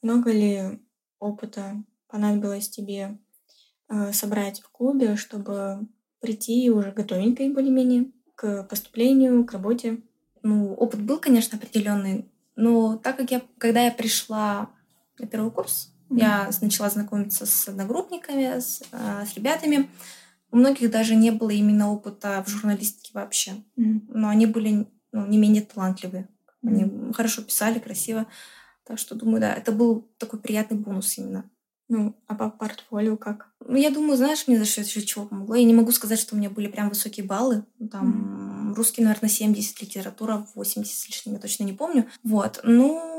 Много 0.02 0.32
ли 0.32 0.80
опыта 1.18 1.82
понадобилось 2.08 2.68
тебе 2.68 3.18
э, 3.88 4.12
собрать 4.12 4.60
в 4.60 4.70
клубе, 4.70 5.16
чтобы 5.16 5.86
прийти 6.20 6.70
уже 6.70 6.92
готовенькой 6.92 7.50
более-менее 7.50 8.12
к 8.36 8.64
поступлению, 8.64 9.44
к 9.44 9.52
работе? 9.52 10.00
Ну, 10.42 10.74
опыт 10.74 11.02
был, 11.02 11.18
конечно, 11.18 11.58
определенный. 11.58 12.28
Но 12.56 12.96
так 12.96 13.16
как 13.16 13.30
я, 13.30 13.42
когда 13.58 13.84
я 13.84 13.92
пришла 13.92 14.70
на 15.18 15.26
первый 15.26 15.50
курс, 15.50 15.91
я 16.16 16.50
начала 16.60 16.90
знакомиться 16.90 17.46
с 17.46 17.68
одногруппниками, 17.68 18.58
с, 18.58 18.82
а, 18.92 19.24
с 19.24 19.34
ребятами. 19.34 19.88
У 20.50 20.56
многих 20.56 20.90
даже 20.90 21.14
не 21.14 21.30
было 21.30 21.50
именно 21.50 21.90
опыта 21.90 22.42
в 22.46 22.50
журналистике 22.50 23.10
вообще. 23.14 23.52
Но 23.76 24.28
они 24.28 24.46
были 24.46 24.86
ну, 25.12 25.26
не 25.26 25.38
менее 25.38 25.62
талантливые. 25.62 26.28
Они 26.64 27.12
хорошо 27.12 27.42
писали, 27.42 27.78
красиво. 27.78 28.26
Так 28.84 28.98
что, 28.98 29.14
думаю, 29.14 29.40
да, 29.40 29.54
это 29.54 29.72
был 29.72 30.08
такой 30.18 30.40
приятный 30.40 30.78
бонус 30.78 31.16
именно. 31.18 31.44
Ну, 31.88 32.16
а 32.26 32.34
по 32.34 32.48
портфолио 32.48 33.16
как? 33.16 33.52
Ну, 33.60 33.76
я 33.76 33.90
думаю, 33.90 34.16
знаешь, 34.16 34.46
мне 34.46 34.58
за 34.58 34.64
счет 34.64 34.86
еще 34.86 35.02
чего 35.02 35.26
помогло. 35.26 35.56
Я 35.56 35.64
не 35.64 35.74
могу 35.74 35.92
сказать, 35.92 36.18
что 36.18 36.34
у 36.34 36.38
меня 36.38 36.48
были 36.48 36.66
прям 36.66 36.88
высокие 36.88 37.26
баллы. 37.26 37.64
Там 37.90 38.72
русский, 38.74 39.02
наверное, 39.02 39.28
70, 39.28 39.82
литература 39.82 40.46
80 40.54 40.90
с 40.90 41.06
лишним, 41.08 41.34
я 41.34 41.38
точно 41.38 41.64
не 41.64 41.74
помню. 41.74 42.08
Вот. 42.22 42.60
Ну, 42.62 43.11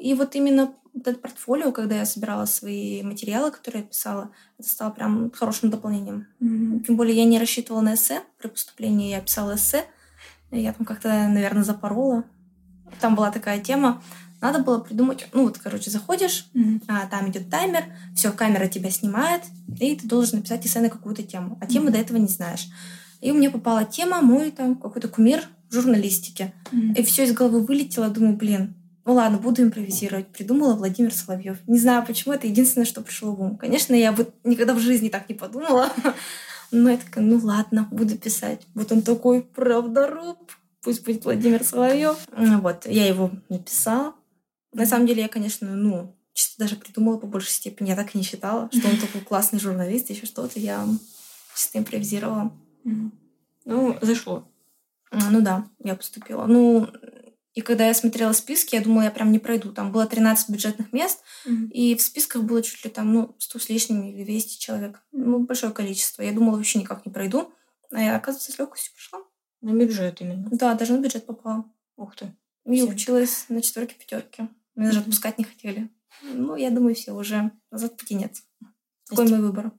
и 0.00 0.14
вот 0.14 0.34
именно 0.34 0.72
вот 0.94 1.06
это 1.06 1.18
портфолио, 1.18 1.72
когда 1.72 1.96
я 1.98 2.06
собирала 2.06 2.46
свои 2.46 3.02
материалы, 3.02 3.50
которые 3.50 3.82
я 3.82 3.88
писала, 3.88 4.30
это 4.58 4.68
стало 4.68 4.90
прям 4.90 5.30
хорошим 5.30 5.70
дополнением. 5.70 6.26
Мгм. 6.40 6.80
Тем 6.84 6.96
более 6.96 7.16
я 7.16 7.24
не 7.24 7.38
рассчитывала 7.38 7.82
на 7.82 7.94
эссе. 7.94 8.22
При 8.38 8.48
поступлении 8.48 9.10
я 9.10 9.20
писала 9.20 9.56
эссе. 9.56 9.84
Я 10.50 10.72
там 10.72 10.86
как-то, 10.86 11.08
наверное, 11.08 11.64
запорола. 11.64 12.24
Там 13.00 13.14
была 13.14 13.30
такая 13.30 13.60
тема. 13.60 14.02
Надо 14.40 14.60
было 14.60 14.78
придумать... 14.78 15.26
Ну, 15.32 15.44
вот, 15.44 15.58
короче, 15.58 15.90
заходишь, 15.90 16.48
Мгм. 16.54 16.82
а, 16.88 17.06
там 17.06 17.28
идет 17.30 17.50
таймер, 17.50 17.84
все, 18.14 18.30
камера 18.32 18.66
тебя 18.68 18.90
снимает, 18.90 19.42
и 19.80 19.96
ты 19.96 20.06
должен 20.06 20.36
написать 20.38 20.64
эссе 20.66 20.80
на 20.80 20.88
какую-то 20.90 21.22
тему. 21.22 21.58
А 21.60 21.66
темы 21.66 21.86
Мгм. 21.86 21.92
до 21.94 21.98
этого 21.98 22.16
не 22.18 22.28
знаешь. 22.28 22.68
И 23.20 23.30
у 23.30 23.34
меня 23.34 23.50
попала 23.50 23.84
тема 23.84 24.20
мой 24.22 24.50
там 24.50 24.76
какой-то 24.76 25.08
кумир 25.08 25.42
в 25.70 25.74
журналистике. 25.74 26.52
Мгм. 26.70 26.92
И 26.92 27.02
все 27.02 27.24
из 27.24 27.32
головы 27.32 27.60
вылетело. 27.64 28.08
Думаю, 28.08 28.36
блин, 28.36 28.75
ну 29.06 29.14
ладно, 29.14 29.38
буду 29.38 29.62
импровизировать. 29.62 30.26
Придумала 30.26 30.74
Владимир 30.74 31.14
Соловьев. 31.14 31.58
Не 31.68 31.78
знаю, 31.78 32.04
почему 32.04 32.34
это 32.34 32.48
единственное, 32.48 32.84
что 32.84 33.02
пришло 33.02 33.32
в 33.32 33.40
ум. 33.40 33.56
Конечно, 33.56 33.94
я 33.94 34.10
бы 34.10 34.32
никогда 34.42 34.74
в 34.74 34.80
жизни 34.80 35.08
так 35.08 35.28
не 35.28 35.34
подумала. 35.36 35.92
Но 36.72 36.90
я 36.90 36.96
такая, 36.96 37.24
ну 37.24 37.38
ладно, 37.40 37.86
буду 37.92 38.18
писать. 38.18 38.66
Вот 38.74 38.90
он 38.90 39.02
такой 39.02 39.42
правдоруб. 39.42 40.50
Пусть 40.82 41.04
будет 41.04 41.24
Владимир 41.24 41.62
Соловьев. 41.62 42.16
Ну 42.36 42.60
Вот, 42.60 42.86
я 42.86 43.06
его 43.06 43.30
написала. 43.48 44.14
На 44.72 44.86
самом 44.86 45.06
деле, 45.06 45.22
я, 45.22 45.28
конечно, 45.28 45.68
ну, 45.68 46.16
чисто 46.32 46.64
даже 46.64 46.74
придумала 46.74 47.16
по 47.16 47.28
большей 47.28 47.52
степени. 47.52 47.90
Я 47.90 47.96
так 47.96 48.12
и 48.12 48.18
не 48.18 48.24
считала, 48.24 48.68
что 48.72 48.88
он 48.88 48.96
такой 48.98 49.20
классный 49.28 49.60
журналист, 49.60 50.10
еще 50.10 50.26
что-то. 50.26 50.58
Я 50.58 50.84
чисто 51.54 51.78
импровизировала. 51.78 52.52
Ну, 53.64 53.96
зашло. 54.02 54.48
Ну 55.12 55.40
да, 55.42 55.68
я 55.82 55.94
поступила. 55.94 56.46
Ну, 56.46 56.88
и 57.56 57.62
когда 57.62 57.86
я 57.88 57.94
смотрела 57.94 58.32
списки, 58.32 58.74
я 58.76 58.82
думала, 58.82 59.02
я 59.04 59.10
прям 59.10 59.32
не 59.32 59.38
пройду. 59.38 59.72
Там 59.72 59.90
было 59.90 60.06
13 60.06 60.50
бюджетных 60.50 60.92
мест, 60.92 61.22
Мгм. 61.46 61.68
и 61.68 61.94
в 61.96 62.02
списках 62.02 62.42
было 62.42 62.62
чуть 62.62 62.84
ли 62.84 62.90
там, 62.90 63.12
ну, 63.12 63.34
100 63.38 63.58
с 63.58 63.68
лишним 63.70 64.02
или 64.04 64.24
200 64.24 64.58
человек. 64.60 65.02
Ну, 65.10 65.38
большое 65.40 65.72
количество. 65.72 66.22
Я 66.22 66.32
думала, 66.32 66.56
вообще 66.56 66.78
никак 66.78 67.04
не 67.06 67.10
пройду. 67.12 67.50
А 67.90 68.00
я, 68.02 68.14
оказывается, 68.16 68.52
с 68.52 68.58
легкостью 68.58 68.92
прошла. 68.94 69.26
На 69.62 69.72
бюджет 69.72 70.20
именно. 70.20 70.48
Да, 70.52 70.74
даже 70.74 70.92
на 70.92 71.00
бюджет 71.00 71.24
попала. 71.24 71.64
Ух 71.96 72.14
ты. 72.14 72.36
И 72.66 72.74
Всё. 72.76 72.88
училась 72.90 73.46
на 73.48 73.62
четверке 73.62 73.94
пятерке. 73.94 74.48
Меня 74.74 74.88
даже 74.88 74.98
Мгм. 75.00 75.08
отпускать 75.08 75.38
не 75.38 75.44
хотели. 75.44 75.88
Ну, 76.22 76.56
я 76.56 76.70
думаю, 76.70 76.94
все, 76.94 77.12
уже 77.12 77.50
назад 77.70 77.96
пути 77.96 78.14
нет. 78.16 78.34
Такой 79.08 79.24
Есть- 79.24 79.32
мой 79.36 79.40
выбор. 79.46 79.72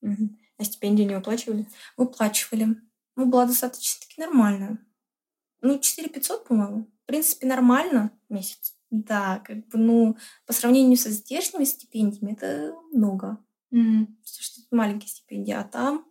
Мгм. 0.00 0.36
А 0.58 0.64
стипендию 0.64 1.06
не 1.08 1.14
выплачивали? 1.14 1.66
Выплачивали. 1.96 2.76
Ну, 3.16 3.26
была 3.26 3.46
достаточно-таки 3.46 4.20
нормальная. 4.20 4.78
Ну, 5.62 5.78
4 5.78 6.08
500, 6.08 6.44
по-моему. 6.48 6.90
В 7.10 7.12
принципе, 7.12 7.48
нормально. 7.48 8.12
Месяц. 8.28 8.76
Да, 8.88 9.42
как 9.44 9.66
бы, 9.66 9.78
ну, 9.78 10.16
по 10.46 10.52
сравнению 10.52 10.96
со 10.96 11.10
здешними 11.10 11.64
стипендиями, 11.64 12.34
это 12.34 12.72
много. 12.92 13.38
Потому 13.70 14.16
что 14.24 14.60
это 14.60 14.76
маленькие 14.76 15.08
стипендии, 15.08 15.50
а 15.50 15.64
там 15.64 16.06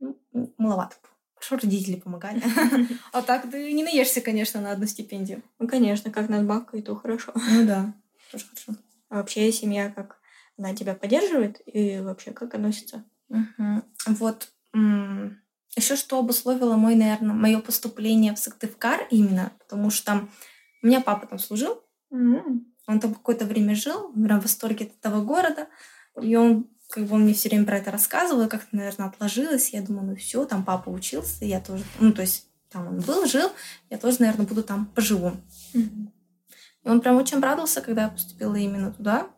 ну, 0.00 0.18
маловато. 0.56 0.96
Хорошо 1.34 1.56
родители 1.56 1.96
помогали. 1.96 2.42
А 3.12 3.20
так 3.20 3.50
ты 3.50 3.74
не 3.74 3.84
наешься, 3.84 4.22
конечно, 4.22 4.62
на 4.62 4.72
одну 4.72 4.86
стипендию. 4.86 5.42
Ну, 5.58 5.68
конечно, 5.68 6.10
как 6.10 6.30
надбавка, 6.30 6.78
и 6.78 6.82
то 6.82 6.96
хорошо. 6.96 7.34
Ну 7.34 7.66
да, 7.66 7.94
тоже 8.30 8.46
хорошо. 8.46 8.72
А 9.10 9.16
вообще 9.16 9.52
семья 9.52 9.90
как? 9.90 10.18
Она 10.56 10.74
тебя 10.74 10.94
поддерживает 10.94 11.60
и 11.66 12.00
вообще 12.00 12.30
как 12.30 12.54
относится? 12.54 13.04
Вот. 14.06 14.48
Еще 15.76 15.96
что 15.96 16.18
обусловило 16.18 16.76
мой, 16.76 16.94
наверное, 16.94 17.34
мое 17.34 17.58
поступление 17.60 18.34
в 18.34 18.38
Сыктывкар 18.38 19.06
именно, 19.10 19.52
потому 19.58 19.90
что 19.90 20.28
у 20.82 20.86
меня 20.86 21.00
папа 21.00 21.26
там 21.26 21.38
служил, 21.38 21.80
он 22.86 23.00
там 23.00 23.14
какое-то 23.14 23.46
время 23.46 23.74
жил, 23.74 24.12
прям 24.12 24.40
в 24.40 24.42
восторге 24.42 24.86
от 24.86 24.92
этого 24.98 25.24
города. 25.24 25.68
И 26.20 26.36
он, 26.36 26.68
как 26.90 27.06
бы 27.06 27.14
он 27.14 27.22
мне 27.22 27.32
все 27.32 27.48
время 27.48 27.64
про 27.64 27.78
это 27.78 27.90
рассказывал, 27.90 28.48
как-то, 28.48 28.76
наверное, 28.76 29.06
отложилось. 29.08 29.70
Я 29.70 29.82
думаю, 29.82 30.08
ну 30.08 30.16
все, 30.16 30.44
там 30.44 30.64
папа 30.64 30.90
учился, 30.90 31.44
я 31.44 31.60
тоже, 31.60 31.84
ну, 32.00 32.12
то 32.12 32.22
есть 32.22 32.48
там 32.68 32.88
он 32.88 33.00
был, 33.00 33.24
жил, 33.26 33.50
я 33.88 33.98
тоже, 33.98 34.18
наверное, 34.20 34.46
буду 34.46 34.62
там 34.62 34.86
поживу. 34.86 35.32
Мгм. 35.72 36.12
И 36.84 36.88
он 36.88 37.00
прям 37.00 37.16
очень 37.16 37.36
обрадовался, 37.36 37.80
когда 37.80 38.02
я 38.02 38.08
поступила 38.08 38.56
именно 38.56 38.92
туда. 38.92 39.28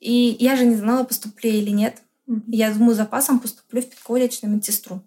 И 0.00 0.36
я 0.40 0.56
же 0.56 0.64
не 0.64 0.74
знала, 0.74 1.04
поступлю 1.04 1.50
или 1.50 1.70
нет. 1.70 2.02
Мгм. 2.26 2.44
Я 2.48 2.72
думаю, 2.72 2.94
запасом 2.94 3.38
поступлю 3.38 3.80
в 3.80 3.88
педколледж 3.88 4.40
на 4.42 4.48
медсестру. 4.48 5.02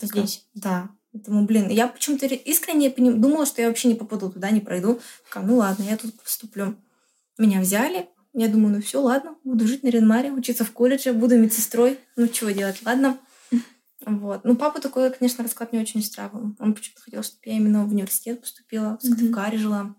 Такая, 0.00 0.26
Здесь. 0.26 0.46
Да. 0.54 0.90
Думаю, 1.12 1.46
блин, 1.46 1.68
я 1.68 1.88
почему-то 1.88 2.26
ре- 2.26 2.36
искренне 2.36 2.90
думала, 2.90 3.46
что 3.46 3.62
я 3.62 3.68
вообще 3.68 3.88
не 3.88 3.94
попаду 3.94 4.30
туда, 4.30 4.50
не 4.50 4.60
пройду. 4.60 5.00
Такая, 5.24 5.44
ну 5.44 5.56
ладно, 5.56 5.84
я 5.84 5.96
тут 5.96 6.20
поступлю. 6.20 6.76
Меня 7.38 7.60
взяли. 7.60 8.08
Я 8.34 8.48
думаю, 8.48 8.76
ну 8.76 8.82
все, 8.82 9.00
ладно, 9.00 9.36
буду 9.42 9.66
жить 9.66 9.82
на 9.82 9.88
Ренмаре, 9.88 10.30
учиться 10.30 10.64
в 10.64 10.72
колледже, 10.72 11.12
буду 11.12 11.38
медсестрой. 11.38 11.98
Ну 12.16 12.28
чего 12.28 12.50
делать, 12.50 12.80
ладно. 12.84 13.18
Вот. 14.04 14.44
Ну, 14.44 14.56
папа 14.56 14.80
такой, 14.80 15.10
конечно, 15.12 15.42
расклад 15.42 15.72
не 15.72 15.80
очень 15.80 16.00
устраивал. 16.00 16.54
Он 16.58 16.74
почему-то 16.74 17.02
хотел, 17.02 17.22
чтобы 17.22 17.40
я 17.44 17.54
именно 17.54 17.84
в 17.84 17.90
университет 17.90 18.40
поступила, 18.40 18.96
в. 19.00 19.06
Сыктывкаре 19.06 19.58
жила. 19.58 19.94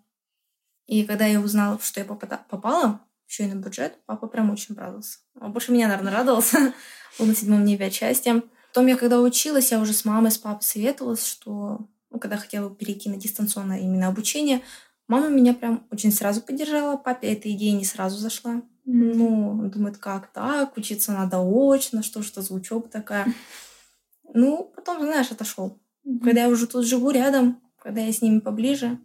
И 0.88 1.04
когда 1.04 1.26
я 1.26 1.42
узнала, 1.42 1.80
что 1.82 2.00
я 2.00 2.06
попала, 2.06 3.02
еще 3.28 3.44
и 3.44 3.48
на 3.48 3.60
бюджет, 3.60 3.98
папа 4.06 4.28
прям 4.28 4.50
очень 4.50 4.74
обрадовался. 4.74 5.20
А 5.40 5.50
больше 5.50 5.72
меня, 5.72 5.88
наверное, 5.88 6.14
радовался. 6.14 6.74
Был 7.20 7.26
на 7.26 7.36
седьмом 7.36 7.66
небе 7.66 7.88
от 7.88 7.94
счастья. 7.94 8.42
Потом 8.70 8.88
я, 8.88 8.96
когда 8.96 9.20
училась, 9.20 9.72
я 9.72 9.80
уже 9.80 9.94
с 9.94 10.06
мамой, 10.06 10.32
с 10.32 10.38
папой 10.38 10.62
советовалась, 10.64 11.26
что, 11.26 11.88
ну, 12.12 12.20
когда 12.20 12.38
хотела 12.38 12.70
перейти 12.74 13.10
на 13.10 13.18
дистанционное 13.18 13.80
именно 13.80 14.08
обучение, 14.08 14.62
мама 15.08 15.30
меня 15.30 15.54
прям 15.54 15.88
очень 15.92 16.12
сразу 16.12 16.42
поддержала, 16.42 16.96
папе 16.96 17.34
эта 17.34 17.52
идея 17.52 17.74
не 17.76 17.84
сразу 17.84 18.18
зашла. 18.18 18.62
Ну, 18.86 19.50
он 19.60 19.70
думает, 19.72 19.98
как 19.98 20.32
так, 20.32 20.78
учиться 20.78 21.12
надо 21.12 21.40
очно, 21.40 22.04
что 22.04 22.22
что 22.22 22.42
за 22.42 22.54
учеба 22.54 22.88
такая. 22.88 23.34
Ну, 24.32 24.72
потом, 24.76 25.02
знаешь, 25.02 25.32
отошел. 25.32 25.80
Когда 26.24 26.42
я 26.42 26.50
уже 26.50 26.68
тут 26.68 26.86
живу 26.86 27.10
рядом, 27.10 27.60
когда 27.80 28.02
я 28.02 28.14
с 28.14 28.22
ними 28.22 28.40
поближе, 28.40 29.00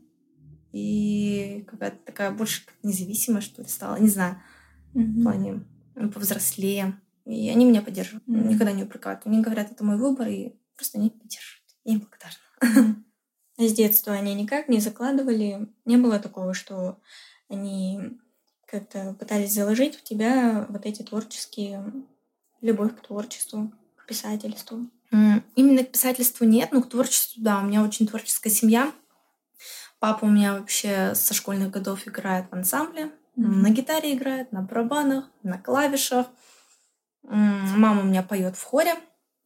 и 0.72 1.64
какая-то 1.66 1.96
такая 2.04 2.30
больше 2.30 2.62
независимая, 2.82 3.40
что 3.40 3.62
ли, 3.62 3.68
стала, 3.68 3.96
не 3.96 4.10
знаю, 4.10 4.36
в 4.92 4.98
Мгм. 4.98 5.22
плане 5.22 5.64
повзрослее. 6.12 7.00
И 7.24 7.48
они 7.48 7.64
меня 7.64 7.82
поддерживают, 7.82 8.26
Мгм. 8.26 8.48
никогда 8.48 8.72
не 8.72 8.84
упрекают. 8.84 9.22
Они 9.24 9.40
говорят, 9.40 9.70
это 9.70 9.84
мой 9.84 9.96
выбор, 9.96 10.28
и 10.28 10.54
просто 10.76 10.98
они 10.98 11.10
поддерживают. 11.10 11.64
Я 11.84 11.94
им 11.94 12.00
благодарна. 12.00 13.04
С 13.56 13.72
детства 13.72 14.12
они 14.12 14.34
никак 14.34 14.68
не 14.68 14.80
закладывали? 14.80 15.68
Не 15.84 15.96
было 15.96 16.18
такого, 16.18 16.54
что 16.54 16.98
они 17.48 18.18
как-то 18.66 19.14
пытались 19.18 19.52
заложить 19.52 19.96
в 19.96 20.02
тебя 20.02 20.66
вот 20.68 20.86
эти 20.86 21.02
творческие... 21.02 21.92
Любовь 22.60 22.96
к 22.96 23.06
творчеству, 23.06 23.70
к 23.94 24.06
писательству? 24.06 24.88
Именно 25.54 25.84
к 25.84 25.92
писательству 25.92 26.46
нет, 26.46 26.72
но 26.72 26.80
к 26.80 26.88
творчеству, 26.88 27.42
да. 27.42 27.60
У 27.60 27.66
меня 27.66 27.84
очень 27.84 28.06
творческая 28.06 28.48
семья. 28.48 28.90
Папа 29.98 30.24
у 30.24 30.30
меня 30.30 30.54
вообще 30.54 31.14
со 31.14 31.34
школьных 31.34 31.70
годов 31.70 32.08
играет 32.08 32.46
в 32.50 32.54
ансамбле. 32.54 33.04
Mm-hmm. 33.04 33.10
На 33.36 33.70
гитаре 33.70 34.14
играет, 34.14 34.50
на 34.50 34.62
барабанах, 34.62 35.30
на 35.42 35.58
клавишах. 35.58 36.26
Мама 37.24 38.02
у 38.02 38.04
меня 38.04 38.22
поет 38.22 38.56
в 38.56 38.62
хоре 38.62 38.94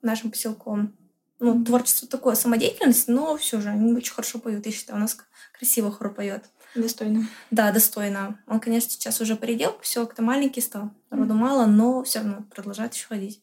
нашим 0.02 0.30
поселком. 0.30 0.94
Ну, 1.40 1.64
творчество 1.64 2.08
такое, 2.08 2.34
самодеятельность, 2.34 3.06
но 3.06 3.36
все 3.36 3.60
же 3.60 3.68
они 3.68 3.92
очень 3.92 4.12
хорошо 4.12 4.40
поют. 4.40 4.66
Я 4.66 4.72
считаю, 4.72 4.98
у 4.98 5.00
нас 5.00 5.16
красиво 5.56 5.90
хор 5.92 6.12
поет. 6.12 6.44
Достойно. 6.74 7.28
Да, 7.50 7.72
достойно. 7.72 8.40
Он, 8.46 8.60
конечно, 8.60 8.90
сейчас 8.90 9.20
уже 9.20 9.36
поредел, 9.36 9.72
поселок-то 9.72 10.22
маленький 10.22 10.60
стал, 10.60 10.90
народу 11.10 11.34
mm-hmm. 11.34 11.36
мало, 11.36 11.66
но 11.66 12.02
все 12.02 12.20
равно 12.20 12.44
продолжает 12.54 12.94
еще 12.94 13.06
ходить. 13.06 13.42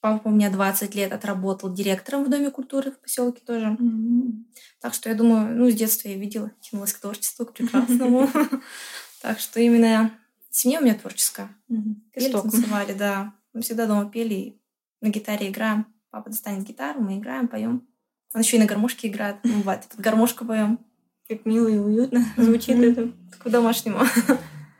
Папа 0.00 0.28
у 0.28 0.30
меня 0.30 0.50
20 0.50 0.94
лет 0.94 1.12
отработал 1.12 1.72
директором 1.72 2.24
в 2.24 2.30
Доме 2.30 2.50
культуры 2.50 2.92
в 2.92 2.98
поселке 3.00 3.42
тоже. 3.44 3.76
Mm-hmm. 3.78 4.44
Так 4.80 4.94
что 4.94 5.08
я 5.08 5.14
думаю, 5.14 5.54
ну, 5.56 5.70
с 5.70 5.74
детства 5.74 6.08
я 6.08 6.16
видела, 6.16 6.50
тянулась 6.60 6.92
к 6.92 7.00
творчеству, 7.00 7.46
к 7.46 7.54
прекрасному. 7.54 8.28
Так 9.22 9.38
что 9.38 9.60
именно 9.60 10.12
семья 10.48 10.80
у 10.80 10.82
меня 10.82 10.94
творческая. 10.94 11.54
Пели, 12.14 12.32
танцевали, 12.32 12.94
да. 12.94 13.34
Мы 13.52 13.62
всегда 13.62 13.86
дома 13.86 14.10
пели, 14.10 14.60
на 15.00 15.08
гитаре 15.08 15.48
играем. 15.48 15.86
Папа 16.10 16.30
достанет 16.30 16.66
гитару, 16.66 17.00
мы 17.00 17.18
играем, 17.18 17.48
поем. 17.48 17.86
Он 18.34 18.40
еще 18.40 18.56
и 18.56 18.60
на 18.60 18.66
гармошке 18.66 19.08
играет. 19.08 19.36
Мы 19.44 19.58
бывает, 19.58 19.86
под 19.88 20.00
гармошку 20.00 20.44
поем. 20.44 20.78
Как 21.28 21.44
мило 21.44 21.68
и 21.68 21.78
уютно 21.78 22.24
звучит 22.36 22.78
это. 22.78 23.12
К 23.38 23.48
домашнему. 23.48 24.00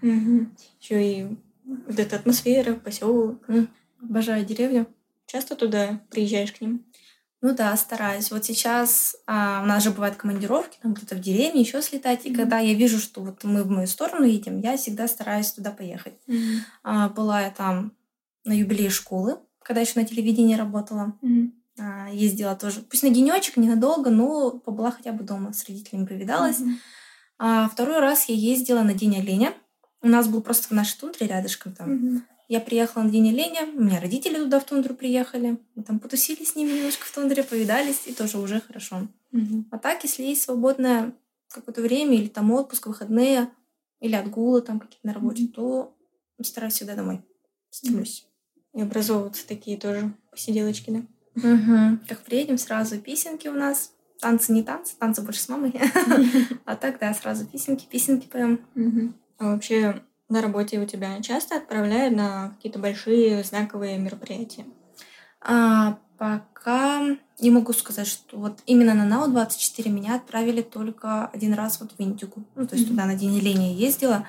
Еще 0.02 1.04
и 1.04 1.38
вот 1.64 1.98
эта 1.98 2.16
атмосфера, 2.16 2.74
поселок. 2.74 3.44
Обожаю 4.02 4.44
деревню. 4.44 4.86
Часто 5.26 5.54
туда 5.54 6.00
приезжаешь 6.10 6.52
к 6.52 6.60
ним? 6.60 6.84
Ну 7.42 7.54
да, 7.54 7.74
стараюсь. 7.76 8.30
Вот 8.30 8.44
сейчас 8.44 9.16
а, 9.26 9.62
у 9.62 9.66
нас 9.66 9.82
же 9.82 9.90
бывают 9.90 10.16
командировки, 10.16 10.78
там 10.82 10.94
кто-то 10.94 11.14
в 11.14 11.20
деревне 11.20 11.62
еще 11.62 11.80
слетать. 11.80 12.26
И 12.26 12.30
mm-hmm. 12.30 12.36
когда 12.36 12.58
я 12.58 12.74
вижу, 12.74 12.98
что 12.98 13.22
вот 13.22 13.44
мы 13.44 13.62
в 13.62 13.70
мою 13.70 13.86
сторону 13.86 14.26
едем, 14.26 14.60
я 14.60 14.76
всегда 14.76 15.08
стараюсь 15.08 15.52
туда 15.52 15.70
поехать. 15.70 16.14
Mm-hmm. 16.26 16.58
А, 16.82 17.08
была 17.08 17.42
я 17.42 17.50
там 17.50 17.92
на 18.44 18.52
юбилее 18.52 18.90
школы, 18.90 19.38
когда 19.62 19.80
еще 19.80 19.98
на 20.00 20.06
телевидении 20.06 20.54
работала. 20.54 21.16
Mm-hmm. 21.22 21.50
А, 21.78 22.08
ездила 22.10 22.56
тоже, 22.56 22.80
пусть 22.80 23.02
на 23.02 23.10
денечек, 23.10 23.56
ненадолго, 23.56 24.10
но 24.10 24.50
побыла 24.50 24.90
хотя 24.90 25.12
бы 25.12 25.24
дома, 25.24 25.52
с 25.52 25.66
родителями 25.66 26.06
повидалась. 26.06 26.60
Mm-hmm. 26.60 26.76
А, 27.38 27.68
второй 27.68 28.00
раз 28.00 28.28
я 28.28 28.34
ездила 28.34 28.82
на 28.82 28.94
День 28.94 29.18
оленя. 29.18 29.54
У 30.02 30.08
нас 30.08 30.28
был 30.28 30.42
просто 30.42 30.68
в 30.68 30.70
нашей 30.72 30.98
тундре 30.98 31.26
рядышком 31.26 31.74
там. 31.74 31.90
Mm-hmm. 31.90 32.22
Я 32.50 32.58
приехала 32.58 33.04
на 33.04 33.10
день 33.10 33.28
оленя, 33.28 33.64
у 33.64 33.80
меня 33.80 34.00
родители 34.00 34.34
туда 34.34 34.58
в 34.58 34.64
тундру 34.64 34.96
приехали. 34.96 35.56
Мы 35.76 35.84
там 35.84 36.00
потусили 36.00 36.42
с 36.42 36.56
ними 36.56 36.72
немножко 36.72 37.06
в 37.06 37.14
тундре, 37.14 37.44
повидались, 37.44 38.08
и 38.08 38.12
тоже 38.12 38.38
уже 38.38 38.60
хорошо. 38.60 39.06
Угу. 39.32 39.66
А 39.70 39.78
так, 39.78 40.02
если 40.02 40.24
есть 40.24 40.42
свободное 40.42 41.14
какое-то 41.46 41.80
время, 41.80 42.16
или 42.16 42.26
там 42.26 42.50
отпуск, 42.50 42.88
выходные, 42.88 43.50
или 44.00 44.16
отгулы 44.16 44.62
там 44.62 44.80
какие-то 44.80 45.06
на 45.06 45.14
работе, 45.14 45.44
угу. 45.44 45.52
то 45.52 45.96
стараюсь 46.42 46.74
всегда 46.74 46.96
домой. 46.96 47.22
Стремлюсь. 47.70 48.26
И 48.74 48.82
образовываются 48.82 49.46
такие 49.46 49.76
тоже 49.76 50.12
посиделочки, 50.30 50.90
да? 50.90 51.02
Угу. 51.36 51.98
Как 52.08 52.20
приедем, 52.20 52.58
сразу 52.58 52.98
песенки 52.98 53.48
у 53.48 53.54
нас. 53.54 53.92
Танцы 54.20 54.52
не 54.52 54.62
танцы, 54.62 54.94
танцы 54.98 55.22
больше 55.22 55.40
с 55.40 55.48
мамой. 55.48 55.74
А 56.66 56.76
так, 56.76 56.98
да, 56.98 57.14
сразу 57.14 57.46
песенки, 57.46 57.86
песенки 57.90 58.26
поем. 58.26 58.60
А 59.38 59.52
вообще 59.52 60.02
на 60.28 60.42
работе 60.42 60.78
у 60.78 60.86
тебя 60.86 61.20
часто 61.22 61.56
отправляют 61.56 62.14
на 62.14 62.50
какие-то 62.50 62.78
большие 62.78 63.42
знаковые 63.42 63.98
мероприятия? 63.98 64.64
А, 65.40 65.98
пока 66.18 67.16
не 67.40 67.50
могу 67.50 67.72
сказать, 67.72 68.06
что 68.06 68.36
вот 68.36 68.60
именно 68.66 68.94
на 68.94 69.06
НАУ-24 69.06 69.88
меня 69.88 70.16
отправили 70.16 70.60
только 70.60 71.26
один 71.28 71.54
раз 71.54 71.80
вот 71.80 71.92
в 71.92 72.00
Индигу. 72.00 72.44
Ну, 72.54 72.66
то 72.66 72.76
есть 72.76 72.86
mm-hmm. 72.86 72.90
туда 72.90 73.06
на 73.06 73.14
день 73.14 73.38
линии 73.38 73.74
ездила. 73.74 74.26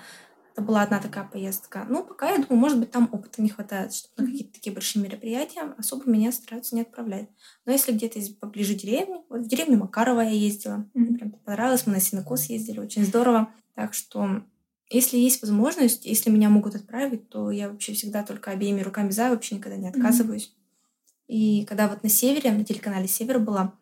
Это 0.51 0.61
была 0.61 0.81
одна 0.81 0.99
такая 0.99 1.23
поездка. 1.23 1.85
Ну, 1.87 2.03
пока, 2.03 2.31
я 2.31 2.37
думаю, 2.37 2.59
может 2.59 2.79
быть, 2.79 2.91
там 2.91 3.07
опыта 3.11 3.41
не 3.41 3.49
хватает, 3.49 3.93
чтобы 3.93 4.15
mm-hmm. 4.15 4.25
на 4.25 4.31
какие-то 4.31 4.53
такие 4.53 4.73
большие 4.73 5.03
мероприятия 5.03 5.61
особо 5.77 6.09
меня 6.09 6.31
стараются 6.31 6.75
не 6.75 6.81
отправлять. 6.81 7.29
Но 7.65 7.71
если 7.71 7.93
где-то 7.93 8.19
поближе 8.39 8.73
деревни, 8.73 9.21
вот 9.29 9.41
в 9.41 9.47
деревню 9.47 9.77
Макарова 9.77 10.21
я 10.21 10.31
ездила, 10.31 10.73
mm-hmm. 10.73 10.99
мне 10.99 11.17
прям 11.17 11.31
понравилось, 11.31 11.87
мы 11.87 11.93
на 11.93 12.01
Синокос 12.01 12.45
ездили, 12.45 12.79
очень 12.79 13.05
здорово. 13.05 13.53
Так 13.75 13.93
что 13.93 14.43
если 14.89 15.17
есть 15.17 15.41
возможность, 15.41 16.05
если 16.05 16.29
меня 16.29 16.49
могут 16.49 16.75
отправить, 16.75 17.29
то 17.29 17.49
я 17.49 17.69
вообще 17.69 17.93
всегда 17.93 18.23
только 18.23 18.51
обеими 18.51 18.81
руками 18.81 19.11
за, 19.11 19.29
вообще 19.29 19.55
никогда 19.55 19.77
не 19.77 19.87
отказываюсь. 19.87 20.53
Mm-hmm. 20.53 21.27
И 21.27 21.65
когда 21.65 21.87
вот 21.87 22.03
на 22.03 22.09
севере, 22.09 22.51
на 22.51 22.65
телеканале 22.65 23.07
Север 23.07 23.39
была, 23.39 23.73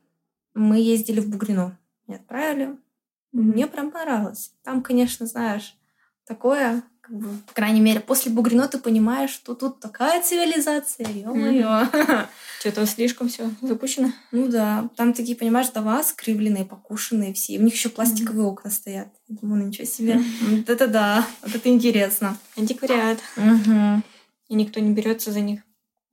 мы 0.54 0.80
ездили 0.80 1.20
в 1.20 1.30
Бугрино. 1.30 1.80
Меня 2.06 2.18
отправили. 2.20 2.66
Mm-hmm. 2.68 2.78
Мне 3.32 3.66
прям 3.66 3.90
понравилось. 3.90 4.54
Там, 4.64 4.84
конечно, 4.84 5.26
знаешь, 5.26 5.79
такое, 6.30 6.84
как 7.02 7.18
бы, 7.18 7.28
по 7.48 7.54
крайней 7.54 7.82
мере, 7.82 8.00
после 8.00 8.32
Бугрино 8.32 8.68
ты 8.68 8.78
понимаешь, 8.78 9.32
что 9.32 9.56
тут 9.56 9.80
такая 9.80 10.22
цивилизация, 10.22 11.08
ё-моё. 11.08 11.88
Что-то 12.60 12.86
слишком 12.86 13.30
все 13.30 13.50
запущено. 13.62 14.12
Ну 14.32 14.48
да, 14.48 14.90
там 14.96 15.14
такие, 15.14 15.36
понимаешь, 15.36 15.70
дома 15.70 16.04
скривленные, 16.04 16.66
покушенные 16.66 17.34
все. 17.34 17.58
У 17.58 17.64
них 17.64 17.74
еще 17.74 17.90
пластиковые 17.90 18.46
окна 18.46 18.70
стоят. 18.70 19.08
Я 19.28 19.38
думаю, 19.42 19.62
ну 19.62 19.68
ничего 19.70 19.88
себе. 19.88 20.22
Вот 20.50 20.70
это 20.70 20.88
да, 20.88 21.26
вот 21.42 21.56
это 21.56 21.68
интересно. 21.70 22.38
Антиквариат. 22.56 23.20
И 24.50 24.56
никто 24.56 24.80
не 24.80 24.94
берется 24.94 25.32
за 25.32 25.40
них. 25.40 25.62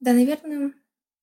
Да, 0.00 0.12
наверное, 0.12 0.72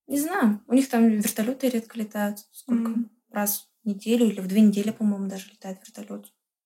не 0.08 0.20
знаю. 0.20 0.62
У 0.68 0.74
них 0.74 0.90
там 0.90 1.08
вертолеты 1.10 1.70
редко 1.70 1.98
летают. 1.98 2.40
Сколько? 2.52 2.92
Раз 3.32 3.68
в 3.84 3.88
неделю 3.88 4.28
или 4.28 4.40
в 4.40 4.48
две 4.48 4.62
недели, 4.62 4.92
по-моему, 4.92 5.28
даже 5.28 5.50
летает 5.50 5.80
вертолет. 5.86 6.26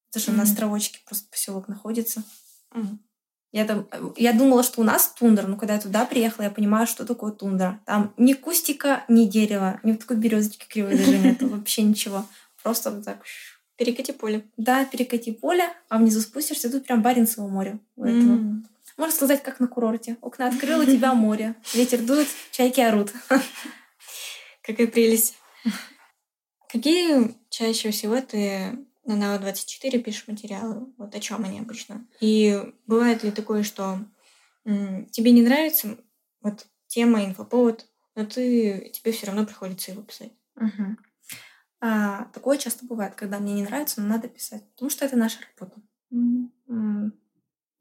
Это 0.09 0.19
же 0.19 0.31
mm-hmm. 0.31 0.35
на 0.35 0.43
островочке 0.43 0.99
просто 1.05 1.29
поселок 1.29 1.67
находится. 1.67 2.23
Mm-hmm. 2.73 2.97
Я, 3.51 3.65
там, 3.65 3.87
я 4.17 4.33
думала, 4.33 4.61
что 4.61 4.81
у 4.81 4.83
нас 4.83 5.13
тундра, 5.17 5.47
но 5.47 5.55
когда 5.55 5.75
я 5.75 5.79
туда 5.79 6.05
приехала, 6.05 6.43
я 6.43 6.51
понимаю, 6.51 6.85
что 6.85 7.05
такое 7.05 7.31
тундра. 7.31 7.79
Там 7.85 8.13
ни 8.17 8.33
кустика, 8.33 9.05
ни 9.07 9.25
дерева, 9.25 9.79
ни 9.83 9.93
такой 9.93 10.17
березочки 10.17 10.67
кривой 10.67 10.97
даже 10.97 11.17
нет, 11.17 11.41
вообще 11.41 11.83
ничего. 11.83 12.25
Просто 12.61 12.91
вот 12.91 13.05
так. 13.05 13.23
Перекати 13.77 14.11
поле. 14.11 14.45
Да, 14.57 14.85
перекати 14.85 15.31
поле, 15.31 15.71
а 15.87 15.97
внизу 15.97 16.19
спустишься, 16.21 16.69
тут 16.69 16.85
прям 16.85 17.01
Баренцево 17.01 17.47
море. 17.47 17.79
Можно 17.95 19.15
сказать, 19.15 19.43
как 19.43 19.59
на 19.59 19.67
курорте. 19.67 20.17
Окна 20.21 20.47
открыл, 20.47 20.79
у 20.81 20.85
тебя 20.85 21.13
море. 21.15 21.55
Ветер 21.73 22.01
дует, 22.01 22.27
чайки 22.51 22.81
орут. 22.81 23.13
Какая 24.63 24.87
прелесть. 24.87 25.35
Какие 26.69 27.35
чаще 27.49 27.91
всего 27.91 28.19
ты 28.19 28.86
на 29.07 29.15
НАО-24 29.15 29.99
пишешь 29.99 30.27
материалы, 30.27 30.87
вот 30.97 31.15
о 31.15 31.19
чем 31.19 31.43
они 31.45 31.59
обычно. 31.59 32.05
И 32.19 32.61
бывает 32.85 33.23
ли 33.23 33.31
такое, 33.31 33.63
что 33.63 33.99
м, 34.65 35.05
тебе 35.07 35.31
не 35.31 35.41
нравится 35.41 35.97
вот 36.41 36.67
тема, 36.87 37.25
инфоповод, 37.25 37.87
но 38.15 38.25
ты, 38.25 38.91
тебе 38.93 39.11
все 39.11 39.27
равно 39.27 39.45
приходится 39.45 39.91
его 39.91 40.01
писать. 40.01 40.33
Угу. 40.55 40.97
А, 41.79 42.25
такое 42.33 42.57
часто 42.57 42.85
бывает, 42.85 43.15
когда 43.15 43.39
мне 43.39 43.53
не 43.53 43.63
нравится, 43.63 44.01
но 44.01 44.07
надо 44.07 44.27
писать, 44.27 44.63
потому 44.71 44.89
что 44.89 45.05
это 45.05 45.15
наша 45.15 45.39
работа. 45.57 45.79
Угу. 46.11 47.11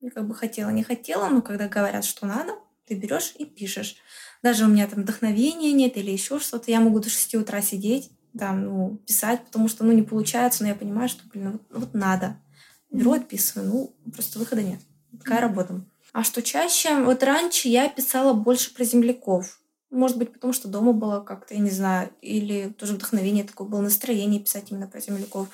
Я 0.01 0.11
как 0.11 0.29
бы 0.29 0.35
хотела, 0.35 0.71
не 0.71 0.83
хотела, 0.83 1.29
но 1.29 1.43
когда 1.43 1.69
говорят, 1.69 2.05
что 2.05 2.27
надо, 2.27 2.55
ты 2.85 2.95
берешь 2.95 3.35
и 3.37 3.45
пишешь. 3.45 3.97
Даже 4.43 4.65
у 4.65 4.69
меня 4.69 4.87
там 4.87 5.03
вдохновения 5.03 5.73
нет 5.73 5.97
или 5.97 6.11
еще 6.11 6.39
что-то, 6.39 6.71
я 6.71 6.81
могу 6.81 7.01
до 7.01 7.11
6 7.11 7.35
утра 7.35 7.61
сидеть 7.61 8.13
там, 8.39 8.65
ну, 8.65 8.97
писать, 9.07 9.45
потому 9.45 9.69
что, 9.69 9.85
ну, 9.85 9.93
не 9.93 10.03
получается, 10.03 10.63
но 10.63 10.69
я 10.69 10.75
понимаю, 10.75 11.09
что, 11.09 11.23
блин, 11.29 11.53
вот, 11.53 11.63
вот 11.71 11.95
надо. 11.95 12.37
Беру, 12.91 13.13
отписываю, 13.13 13.69
ну, 13.69 14.13
просто 14.13 14.39
выхода 14.39 14.63
нет. 14.63 14.81
Такая 15.19 15.41
работа. 15.41 15.81
А 16.13 16.23
что 16.23 16.43
чаще? 16.43 17.03
Вот 17.03 17.23
раньше 17.23 17.69
я 17.69 17.89
писала 17.89 18.33
больше 18.33 18.75
про 18.75 18.85
земляков. 18.85 19.61
Может 19.91 20.19
быть, 20.19 20.33
потому 20.33 20.53
что 20.53 20.69
дома 20.69 20.93
было 20.93 21.21
как-то, 21.21 21.55
я 21.55 21.61
не 21.61 21.71
знаю, 21.71 22.11
или 22.21 22.71
тоже 22.71 22.95
вдохновение 22.95 23.45
такое 23.45 23.69
было, 23.69 23.81
настроение 23.81 24.41
писать 24.41 24.71
именно 24.71 24.87
про 24.87 25.01
земляков. 25.01 25.49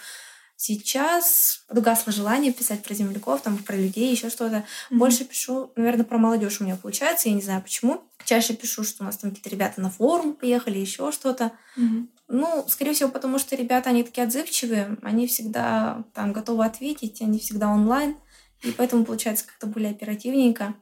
Сейчас 0.64 1.64
подугасло 1.66 2.12
желание 2.12 2.53
писать 2.53 2.85
про 2.85 2.94
земляков, 2.94 3.40
там, 3.40 3.59
про 3.59 3.75
людей, 3.75 4.12
еще 4.12 4.31
что-то. 4.31 4.59
Mm-hmm. 4.59 4.96
Больше 4.96 5.25
пишу, 5.25 5.72
наверное, 5.75 6.05
про 6.05 6.18
молодежь 6.18 6.61
у 6.61 6.64
меня 6.64 6.77
получается, 6.77 7.29
я 7.29 7.35
не 7.35 7.42
знаю 7.42 7.62
почему. 7.62 8.05
Чаще 8.25 8.55
пишу, 8.55 8.85
что 8.85 9.03
у 9.03 9.07
нас 9.07 9.16
там 9.16 9.31
какие-то 9.31 9.51
ребята 9.51 9.81
на 9.81 9.90
форум 9.90 10.35
приехали, 10.35 10.79
еще 10.79 11.11
что-то. 11.11 11.51
Mm-hmm. 11.77 12.07
Ну, 12.29 12.64
скорее 12.68 12.92
всего, 12.92 13.11
потому 13.11 13.40
что 13.40 13.57
ребята, 13.57 13.90
они 13.90 14.05
такие 14.05 14.25
отзывчивые, 14.25 14.98
они 15.03 15.27
всегда 15.27 16.05
там 16.14 16.33
готовы 16.33 16.64
ответить, 16.64 17.20
они 17.22 17.40
всегда 17.40 17.66
онлайн, 17.68 18.16
и 18.62 18.70
поэтому 18.70 19.05
получается 19.05 19.46
как-то 19.48 19.66
более 19.66 19.90
оперативненько. 19.90 20.77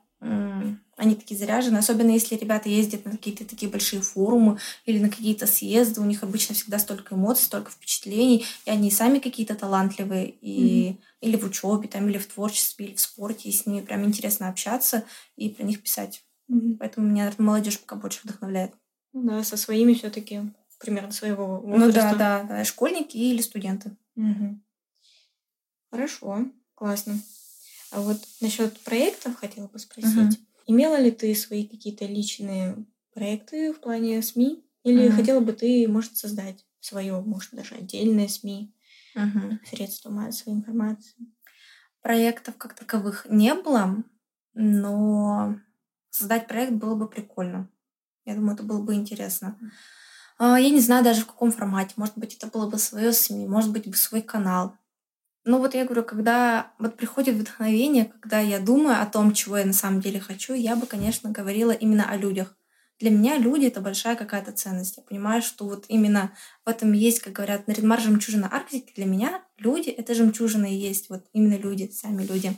Они 1.01 1.15
такие 1.15 1.39
заряжены, 1.39 1.79
особенно 1.79 2.11
если 2.11 2.37
ребята 2.37 2.69
ездят 2.69 3.07
на 3.07 3.13
какие-то 3.13 3.47
такие 3.47 3.71
большие 3.71 4.03
форумы 4.03 4.59
или 4.85 4.99
на 4.99 5.09
какие-то 5.09 5.47
съезды, 5.47 6.03
у 6.03 6.05
них 6.05 6.23
обычно 6.23 6.55
всегда 6.55 6.79
столько 6.79 7.15
эмоций, 7.15 7.47
столько 7.47 7.71
впечатлений, 7.71 8.45
и 8.67 8.71
они 8.71 8.91
сами 8.91 9.19
какие-то 9.19 9.55
талантливые, 9.55 10.29
и 10.29 10.91
mm-hmm. 10.91 10.97
или 11.23 11.37
в 11.37 11.47
учебе, 11.47 11.89
там, 11.89 12.07
или 12.11 12.19
в 12.19 12.27
творчестве, 12.27 12.85
или 12.85 12.95
в 12.95 13.01
спорте, 13.01 13.49
и 13.49 13.53
с 13.53 13.65
ними 13.65 13.81
прям 13.81 14.05
интересно 14.05 14.51
общаться 14.51 15.05
и 15.37 15.49
про 15.49 15.63
них 15.65 15.83
писать. 15.83 16.23
Mm-hmm. 16.51 16.77
Поэтому 16.79 17.07
меня, 17.07 17.25
наверное, 17.25 17.47
молодежь 17.47 17.81
пока 17.81 17.97
больше 17.97 18.21
вдохновляет. 18.23 18.75
Да, 19.15 19.43
со 19.43 19.57
своими 19.57 19.95
все-таки 19.95 20.43
примерно 20.79 21.13
своего 21.13 21.61
возраста. 21.61 21.87
Ну 21.87 21.93
да, 21.93 22.15
да, 22.15 22.43
да, 22.43 22.65
школьники 22.65 23.17
или 23.17 23.41
студенты. 23.41 23.97
Угу. 24.17 24.61
Хорошо, 25.91 26.47
классно. 26.75 27.19
А 27.91 28.01
вот 28.01 28.19
насчет 28.41 28.79
проектов 28.81 29.37
хотела 29.37 29.67
бы 29.67 29.79
спросить. 29.79 30.39
Угу. 30.39 30.50
Имела 30.71 31.01
ли 31.01 31.11
ты 31.11 31.35
свои 31.35 31.67
какие-то 31.67 32.07
личные 32.07 32.77
проекты 33.13 33.73
в 33.73 33.81
плане 33.81 34.23
СМИ? 34.23 34.65
Или 34.85 35.09
угу. 35.09 35.17
хотела 35.17 35.41
бы 35.41 35.53
ты, 35.53 35.89
может, 35.89 36.17
создать 36.17 36.65
свое, 36.79 37.21
может, 37.21 37.51
даже 37.51 37.75
отдельное 37.75 38.29
СМИ, 38.29 38.73
угу. 39.17 39.59
средства 39.69 40.11
массовой 40.11 40.55
информации? 40.55 41.17
Проектов 42.03 42.57
как 42.57 42.75
таковых 42.75 43.27
не 43.29 43.53
было, 43.55 44.05
но 44.55 45.57
создать 46.11 46.47
проект 46.47 46.75
было 46.75 46.95
бы 46.95 47.09
прикольно. 47.09 47.69
Я 48.25 48.37
думаю, 48.37 48.55
это 48.55 48.63
было 48.63 48.81
бы 48.81 48.95
интересно. 48.95 49.59
А, 50.39 50.57
я 50.61 50.71
не 50.71 50.81
знаю 50.81 51.03
даже 51.03 51.23
в 51.23 51.27
каком 51.27 51.51
формате. 51.51 51.95
Может 51.97 52.17
быть, 52.17 52.37
это 52.37 52.47
было 52.47 52.71
бы 52.71 52.79
свое 52.79 53.13
СМИ, 53.13 53.49
может 53.49 53.73
быть, 53.73 53.89
бы 53.89 53.97
свой 53.97 54.23
канал. 54.23 54.77
Но 55.45 55.59
вот 55.59 55.75
я 55.75 55.85
говорю, 55.85 56.05
когда 56.05 56.73
вот 56.79 56.97
приходит 56.97 57.37
вдохновение, 57.37 58.13
когда 58.21 58.41
я 58.41 58.61
думаю 58.61 59.01
о 59.01 59.07
том, 59.07 59.33
чего 59.33 59.57
я 59.57 59.65
на 59.65 59.73
самом 59.73 60.01
деле 60.01 60.21
хочу, 60.21 60.53
я 60.53 60.77
бы, 60.77 60.87
конечно, 60.87 61.31
говорила 61.31 61.71
именно 61.71 62.11
о 62.11 62.17
людях. 62.17 62.57
Для 62.99 63.11
меня 63.11 63.39
люди— 63.39 63.65
это 63.67 63.81
большая 63.81 64.15
какая-то 64.15 64.53
ценность. 64.53 64.99
Я 64.99 65.03
понимаю, 65.03 65.41
что 65.41 65.65
вот 65.65 65.87
именно 65.89 66.33
в 66.67 66.69
этом 66.69 66.93
есть, 66.93 67.21
как 67.21 67.33
говорят, 67.33 67.67
Наридмар— 67.67 67.99
жемчужина 68.03 68.53
Арктики. 68.53 68.93
Для 68.95 69.07
меня 69.07 69.43
люди— 69.57 69.89
это 69.91 70.15
жемчужина 70.15 70.67
и 70.67 70.77
есть 70.77 71.09
вот 71.09 71.25
именно 71.33 71.57
люди, 71.57 71.91
сами 71.91 72.25
люди. 72.27 72.55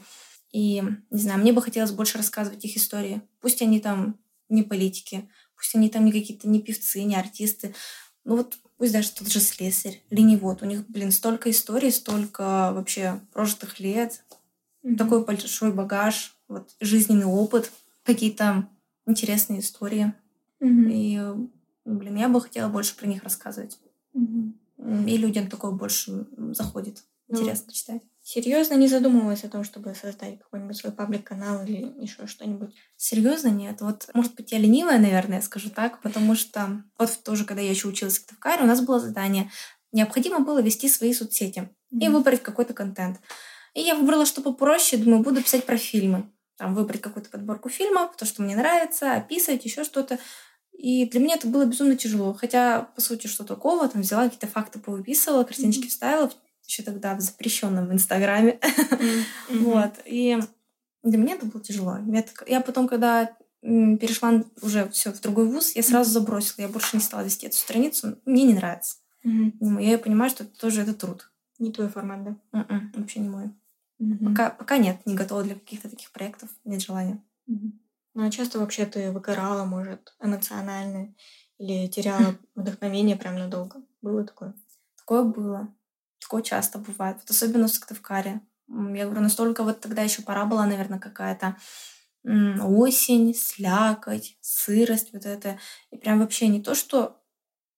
И, 0.50 0.82
не 1.10 1.20
знаю, 1.20 1.40
мне 1.40 1.52
бы 1.52 1.62
хотелось 1.62 1.92
больше 1.92 2.18
рассказывать 2.18 2.64
их 2.64 2.76
истории. 2.76 3.22
Пусть 3.40 3.62
они 3.62 3.78
там 3.78 4.18
не 4.48 4.64
политики, 4.64 5.30
пусть 5.56 5.76
они 5.76 5.88
там 5.88 6.04
не 6.04 6.12
какие-то 6.12 6.48
не 6.48 6.60
певцы, 6.60 7.04
не 7.04 7.14
артисты. 7.14 7.74
Ну 8.24 8.36
вот 8.36 8.58
пусть 8.76 8.92
даже 8.92 9.10
тот 9.12 9.28
же 9.28 9.40
слесарь, 9.40 10.02
ленивод. 10.10 10.62
У 10.62 10.66
них, 10.66 10.86
блин, 10.88 11.12
столько 11.12 11.50
историй, 11.50 11.92
столько 11.92 12.72
вообще 12.72 13.20
прожитых 13.32 13.80
лет, 13.80 14.24
mm-hmm. 14.82 14.96
такой 14.96 15.24
большой 15.24 15.72
багаж, 15.72 16.36
вот 16.48 16.74
жизненный 16.80 17.26
опыт, 17.26 17.72
какие-то 18.02 18.68
интересные 19.06 19.60
истории. 19.60 20.14
Mm-hmm. 20.60 20.90
И, 20.90 21.48
блин, 21.84 22.16
я 22.16 22.28
бы 22.28 22.40
хотела 22.40 22.68
больше 22.68 22.96
про 22.96 23.06
них 23.06 23.22
рассказывать. 23.22 23.78
Mm-hmm. 24.14 25.08
И 25.08 25.16
людям 25.16 25.48
такое 25.48 25.72
больше 25.72 26.26
заходит. 26.52 27.04
Ну, 27.28 27.38
Интересно 27.38 27.66
ну, 27.68 27.72
читать. 27.72 28.02
Серьезно 28.24 28.74
не 28.74 28.86
задумывалась 28.86 29.42
о 29.42 29.48
том, 29.48 29.64
чтобы 29.64 29.96
создать 29.96 30.38
какой-нибудь 30.38 30.76
свой 30.76 30.92
паблик-канал 30.92 31.64
или 31.64 31.92
еще 32.00 32.28
что-нибудь? 32.28 32.72
Серьезно 32.96 33.48
нет. 33.48 33.80
Вот, 33.80 34.08
может 34.14 34.36
быть, 34.36 34.52
я 34.52 34.58
ленивая, 34.58 35.00
наверное, 35.00 35.40
скажу 35.40 35.70
так, 35.70 36.00
потому 36.02 36.36
что 36.36 36.84
вот 36.96 37.18
тоже, 37.24 37.44
когда 37.44 37.62
я 37.62 37.70
еще 37.70 37.88
училась 37.88 38.18
в 38.18 38.26
Ктавкаре, 38.26 38.62
у 38.62 38.66
нас 38.66 38.80
было 38.80 39.00
задание. 39.00 39.50
Необходимо 39.90 40.38
было 40.38 40.62
вести 40.62 40.88
свои 40.88 41.12
соцсети 41.12 41.58
mm-hmm. 41.92 41.98
и 41.98 42.08
выбрать 42.08 42.42
какой-то 42.42 42.74
контент. 42.74 43.18
И 43.74 43.80
я 43.80 43.96
выбрала, 43.96 44.24
что 44.24 44.40
попроще, 44.40 45.02
думаю, 45.02 45.24
буду 45.24 45.42
писать 45.42 45.66
про 45.66 45.76
фильмы. 45.76 46.30
Там 46.56 46.76
выбрать 46.76 47.00
какую-то 47.00 47.28
подборку 47.28 47.70
фильмов, 47.70 48.16
то, 48.16 48.24
что 48.24 48.42
мне 48.42 48.54
нравится, 48.54 49.14
описывать, 49.14 49.64
еще 49.64 49.82
что-то. 49.82 50.20
И 50.72 51.06
для 51.06 51.18
меня 51.18 51.34
это 51.34 51.48
было 51.48 51.64
безумно 51.64 51.96
тяжело. 51.96 52.34
Хотя, 52.34 52.82
по 52.94 53.00
сути, 53.00 53.26
что 53.26 53.42
такого, 53.42 53.88
там 53.88 54.02
взяла 54.02 54.24
какие-то 54.24 54.46
факты, 54.46 54.78
повыписывала, 54.78 55.42
картиночки 55.42 55.86
mm-hmm. 55.86 55.88
вставила, 55.88 56.30
еще 56.72 56.82
тогда 56.82 57.14
в 57.14 57.20
запрещенном 57.20 57.88
в 57.88 57.92
Инстаграме. 57.92 58.58
Вот. 59.50 59.92
И 60.06 60.38
для 61.02 61.18
меня 61.18 61.34
это 61.34 61.46
было 61.46 61.62
тяжело. 61.62 61.98
Я 62.46 62.60
потом, 62.60 62.88
когда 62.88 63.36
перешла 63.60 64.42
уже 64.62 64.88
все 64.88 65.12
в 65.12 65.20
другой 65.20 65.46
вуз, 65.46 65.76
я 65.76 65.82
сразу 65.82 66.10
забросила. 66.10 66.62
Я 66.62 66.68
больше 66.68 66.96
не 66.96 67.02
стала 67.02 67.22
вести 67.22 67.46
эту 67.46 67.56
страницу. 67.56 68.18
Мне 68.24 68.44
не 68.44 68.54
нравится. 68.54 68.96
Я 69.22 69.98
понимаю, 69.98 70.30
что 70.30 70.44
это 70.44 70.58
тоже 70.58 70.82
это 70.82 70.94
труд. 70.94 71.30
Не 71.58 71.70
твой 71.72 71.88
формат, 71.88 72.24
да? 72.24 72.36
М-м, 72.52 72.92
вообще 72.96 73.20
не 73.20 73.28
мой. 73.28 73.50
Пока, 74.24 74.50
пока 74.50 74.78
нет, 74.78 75.04
не 75.06 75.14
готова 75.14 75.44
для 75.44 75.54
каких-то 75.54 75.88
таких 75.88 76.10
проектов, 76.10 76.48
нет 76.64 76.82
желания. 76.82 77.22
Ну, 78.14 78.26
а 78.26 78.30
часто 78.30 78.58
вообще 78.58 78.84
ты 78.84 79.12
выгорала, 79.12 79.64
может, 79.64 80.14
эмоционально 80.20 81.14
или 81.58 81.86
теряла 81.86 82.36
вдохновение 82.56 83.16
прям 83.16 83.38
надолго? 83.38 83.80
Было 84.00 84.24
такое? 84.24 84.54
Такое 84.98 85.22
было. 85.22 85.72
Такое 86.32 86.44
часто 86.44 86.78
бывает. 86.78 87.18
Вот 87.20 87.28
особенно 87.28 87.66
в 87.66 87.70
Сыктывкаре. 87.70 88.40
Я 88.66 89.04
говорю, 89.04 89.20
настолько 89.20 89.64
вот 89.64 89.80
тогда 89.80 90.00
еще 90.00 90.22
пора 90.22 90.46
была, 90.46 90.64
наверное, 90.64 90.98
какая-то 90.98 91.58
осень, 92.24 93.34
слякоть, 93.34 94.38
сырость 94.40 95.12
вот 95.12 95.26
это. 95.26 95.58
И 95.90 95.98
прям 95.98 96.20
вообще 96.20 96.48
не 96.48 96.62
то, 96.62 96.74
что 96.74 97.20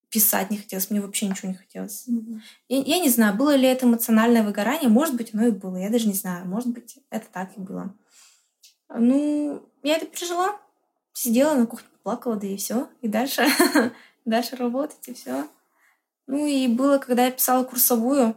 писать 0.09 0.51
не 0.51 0.57
хотелось, 0.57 0.89
мне 0.89 1.01
вообще 1.01 1.27
ничего 1.27 1.49
не 1.49 1.55
хотелось. 1.55 2.07
Mm-hmm. 2.07 2.39
Я, 2.69 2.81
я 2.83 2.99
не 2.99 3.09
знаю, 3.09 3.35
было 3.35 3.53
ли 3.57 3.67
это 3.67 3.87
эмоциональное 3.87 4.41
выгорание, 4.41 4.87
может 4.87 5.17
быть, 5.17 5.33
оно 5.33 5.47
и 5.47 5.51
было, 5.51 5.75
я 5.75 5.89
даже 5.89 6.07
не 6.07 6.13
знаю, 6.13 6.47
может 6.47 6.69
быть, 6.69 6.99
это 7.09 7.25
так 7.33 7.49
и 7.57 7.59
было. 7.59 7.93
Ну, 8.87 9.69
я 9.83 9.97
это 9.97 10.05
пережила, 10.05 10.57
сидела 11.11 11.55
на 11.55 11.65
кухне, 11.65 11.89
плакала, 12.03 12.37
да 12.37 12.47
и 12.47 12.55
все, 12.55 12.87
и 13.01 13.09
дальше, 13.09 13.45
дальше 14.23 14.55
работать, 14.55 15.05
и 15.09 15.13
все. 15.13 15.45
Ну 16.27 16.45
и 16.45 16.67
было, 16.67 16.97
когда 16.97 17.25
я 17.25 17.31
писала 17.31 17.65
курсовую, 17.65 18.35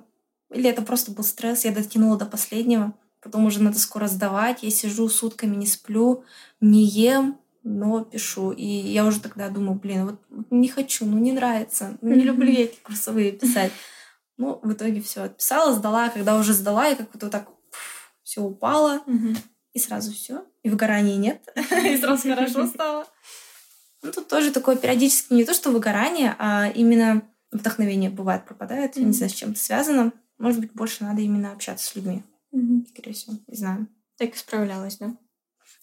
или 0.51 0.69
это 0.69 0.83
просто 0.83 1.11
был 1.11 1.25
стресс, 1.25 1.65
я 1.65 1.73
дотянула 1.73 2.17
до 2.17 2.27
последнего, 2.27 2.95
потом 3.21 3.47
уже 3.47 3.63
надо 3.63 3.79
скоро 3.79 4.07
сдавать, 4.07 4.63
я 4.63 4.71
сижу 4.71 5.09
сутками, 5.09 5.57
не 5.57 5.67
сплю, 5.67 6.25
не 6.61 6.85
ем, 6.85 7.39
но 7.63 8.05
пишу. 8.05 8.53
И 8.53 8.65
я 8.65 9.05
уже 9.05 9.21
тогда 9.21 9.49
думаю, 9.49 9.79
блин, 9.79 10.07
вот 10.07 10.47
не 10.51 10.69
хочу, 10.69 11.05
ну 11.05 11.19
не 11.19 11.33
нравится, 11.33 11.99
ну 12.01 12.15
не 12.15 12.23
люблю 12.23 12.51
я 12.51 12.65
эти 12.65 12.79
курсовые 12.83 13.33
писать. 13.33 13.73
Ну, 14.37 14.61
в 14.63 14.73
итоге 14.73 15.01
все 15.01 15.23
отписала, 15.23 15.75
сдала, 15.75 16.11
когда 16.11 16.39
уже 16.39 16.53
сдала, 16.53 16.89
и 16.89 16.95
как 16.95 17.11
то 17.19 17.29
так 17.29 17.49
все 18.23 18.41
упало, 18.41 19.03
и 19.73 19.79
сразу 19.79 20.13
все, 20.13 20.45
и 20.63 20.71
выгорания 20.71 21.17
нет, 21.17 21.43
и 21.85 21.97
сразу 21.97 22.29
хорошо 22.29 22.67
стало. 22.67 23.07
Ну, 24.01 24.13
тут 24.13 24.29
тоже 24.29 24.53
такое 24.53 24.77
периодически 24.77 25.33
не 25.33 25.45
то, 25.45 25.53
что 25.53 25.73
выгорание, 25.73 26.37
а 26.39 26.69
именно 26.73 27.23
вдохновение 27.51 28.11
бывает 28.11 28.45
пропадает. 28.45 28.97
Я 28.97 29.03
не 29.03 29.13
знаю, 29.13 29.29
с 29.29 29.35
чем 29.35 29.51
это 29.51 29.59
связано. 29.59 30.13
Может 30.39 30.61
быть, 30.61 30.73
больше 30.73 31.05
надо 31.05 31.21
именно 31.21 31.53
общаться 31.53 31.87
с 31.87 31.95
людьми. 31.97 32.23
Mm-hmm. 32.55 32.89
Скорее 32.89 33.13
всего, 33.13 33.37
не 33.47 33.57
знаю. 33.57 33.89
Так 34.17 34.35
и 34.35 34.39
справлялась, 34.39 34.99
да? 34.99 35.17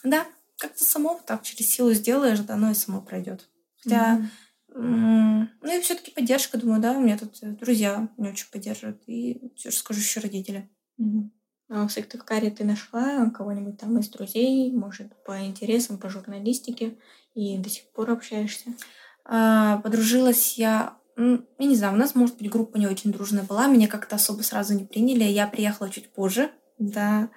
Да, 0.03 0.25
как-то 0.57 0.83
само 0.83 1.19
так 1.25 1.43
через 1.43 1.69
силу 1.69 1.91
сделаешь, 1.93 2.39
да 2.39 2.55
оно 2.55 2.71
и 2.71 2.73
само 2.73 3.01
пройдет. 3.01 3.49
Хотя, 3.81 4.29
mm-hmm. 4.69 5.47
ну 5.61 5.77
и 5.77 5.81
все-таки 5.81 6.11
поддержка, 6.11 6.57
думаю, 6.57 6.81
да, 6.81 6.93
у 6.93 7.01
меня 7.01 7.17
тут 7.17 7.37
друзья 7.57 8.09
меня 8.17 8.31
очень 8.31 8.49
поддерживают, 8.51 9.03
и 9.07 9.51
все 9.55 9.71
же 9.71 9.77
скажу 9.77 9.99
еще 9.99 10.19
родители. 10.21 10.69
Mm-hmm. 10.99 11.29
А 11.69 11.87
в 11.87 11.91
Сыктывкаре 11.91 12.51
ты 12.51 12.63
нашла 12.63 13.29
кого-нибудь 13.31 13.79
там 13.79 13.97
из 13.97 14.09
друзей, 14.09 14.71
может, 14.71 15.11
по 15.23 15.45
интересам, 15.45 15.97
по 15.97 16.09
журналистике, 16.09 16.97
и 17.33 17.57
до 17.57 17.69
сих 17.69 17.91
пор 17.91 18.11
общаешься? 18.11 18.73
А, 19.25 19.79
подружилась 19.79 20.57
я 20.57 20.97
я 21.17 21.65
не 21.65 21.75
знаю, 21.75 21.93
у 21.93 21.97
нас, 21.97 22.15
может 22.15 22.37
быть, 22.37 22.49
группа 22.49 22.77
не 22.77 22.87
очень 22.87 23.11
дружная 23.11 23.43
была, 23.43 23.67
меня 23.67 23.87
как-то 23.87 24.15
особо 24.15 24.41
сразу 24.41 24.73
не 24.73 24.83
приняли, 24.83 25.23
я 25.23 25.47
приехала 25.47 25.89
чуть 25.89 26.09
позже, 26.09 26.51
да, 26.77 27.29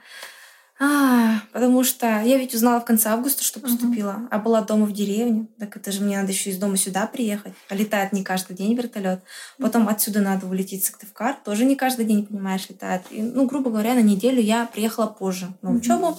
а, 0.80 1.40
потому 1.52 1.82
что 1.82 2.06
я 2.06 2.38
ведь 2.38 2.54
узнала 2.54 2.80
в 2.80 2.84
конце 2.84 3.08
августа, 3.08 3.42
что 3.42 3.58
поступила, 3.58 4.10
uh-huh. 4.10 4.28
а 4.30 4.38
была 4.38 4.62
дома 4.62 4.86
в 4.86 4.92
деревне. 4.92 5.48
Так 5.58 5.76
это 5.76 5.90
же 5.90 6.02
мне 6.02 6.16
надо 6.16 6.30
еще 6.30 6.50
из 6.50 6.58
дома 6.58 6.76
сюда 6.76 7.08
приехать. 7.08 7.52
А 7.68 7.74
летает 7.74 8.12
не 8.12 8.22
каждый 8.22 8.54
день 8.54 8.74
вертолет. 8.74 9.20
Потом 9.58 9.88
uh-huh. 9.88 9.92
отсюда 9.92 10.20
надо 10.20 10.46
улететь 10.46 10.84
в 10.84 10.86
Сыктывкар. 10.86 11.36
Тоже 11.44 11.64
не 11.64 11.74
каждый 11.74 12.04
день, 12.04 12.24
понимаешь, 12.24 12.68
летает. 12.68 13.02
И, 13.10 13.20
ну, 13.20 13.46
грубо 13.46 13.70
говоря, 13.70 13.94
на 13.94 14.02
неделю 14.02 14.40
я 14.40 14.66
приехала 14.66 15.06
позже 15.06 15.48
на 15.62 15.72
учебу. 15.72 16.06
Uh-huh. 16.06 16.18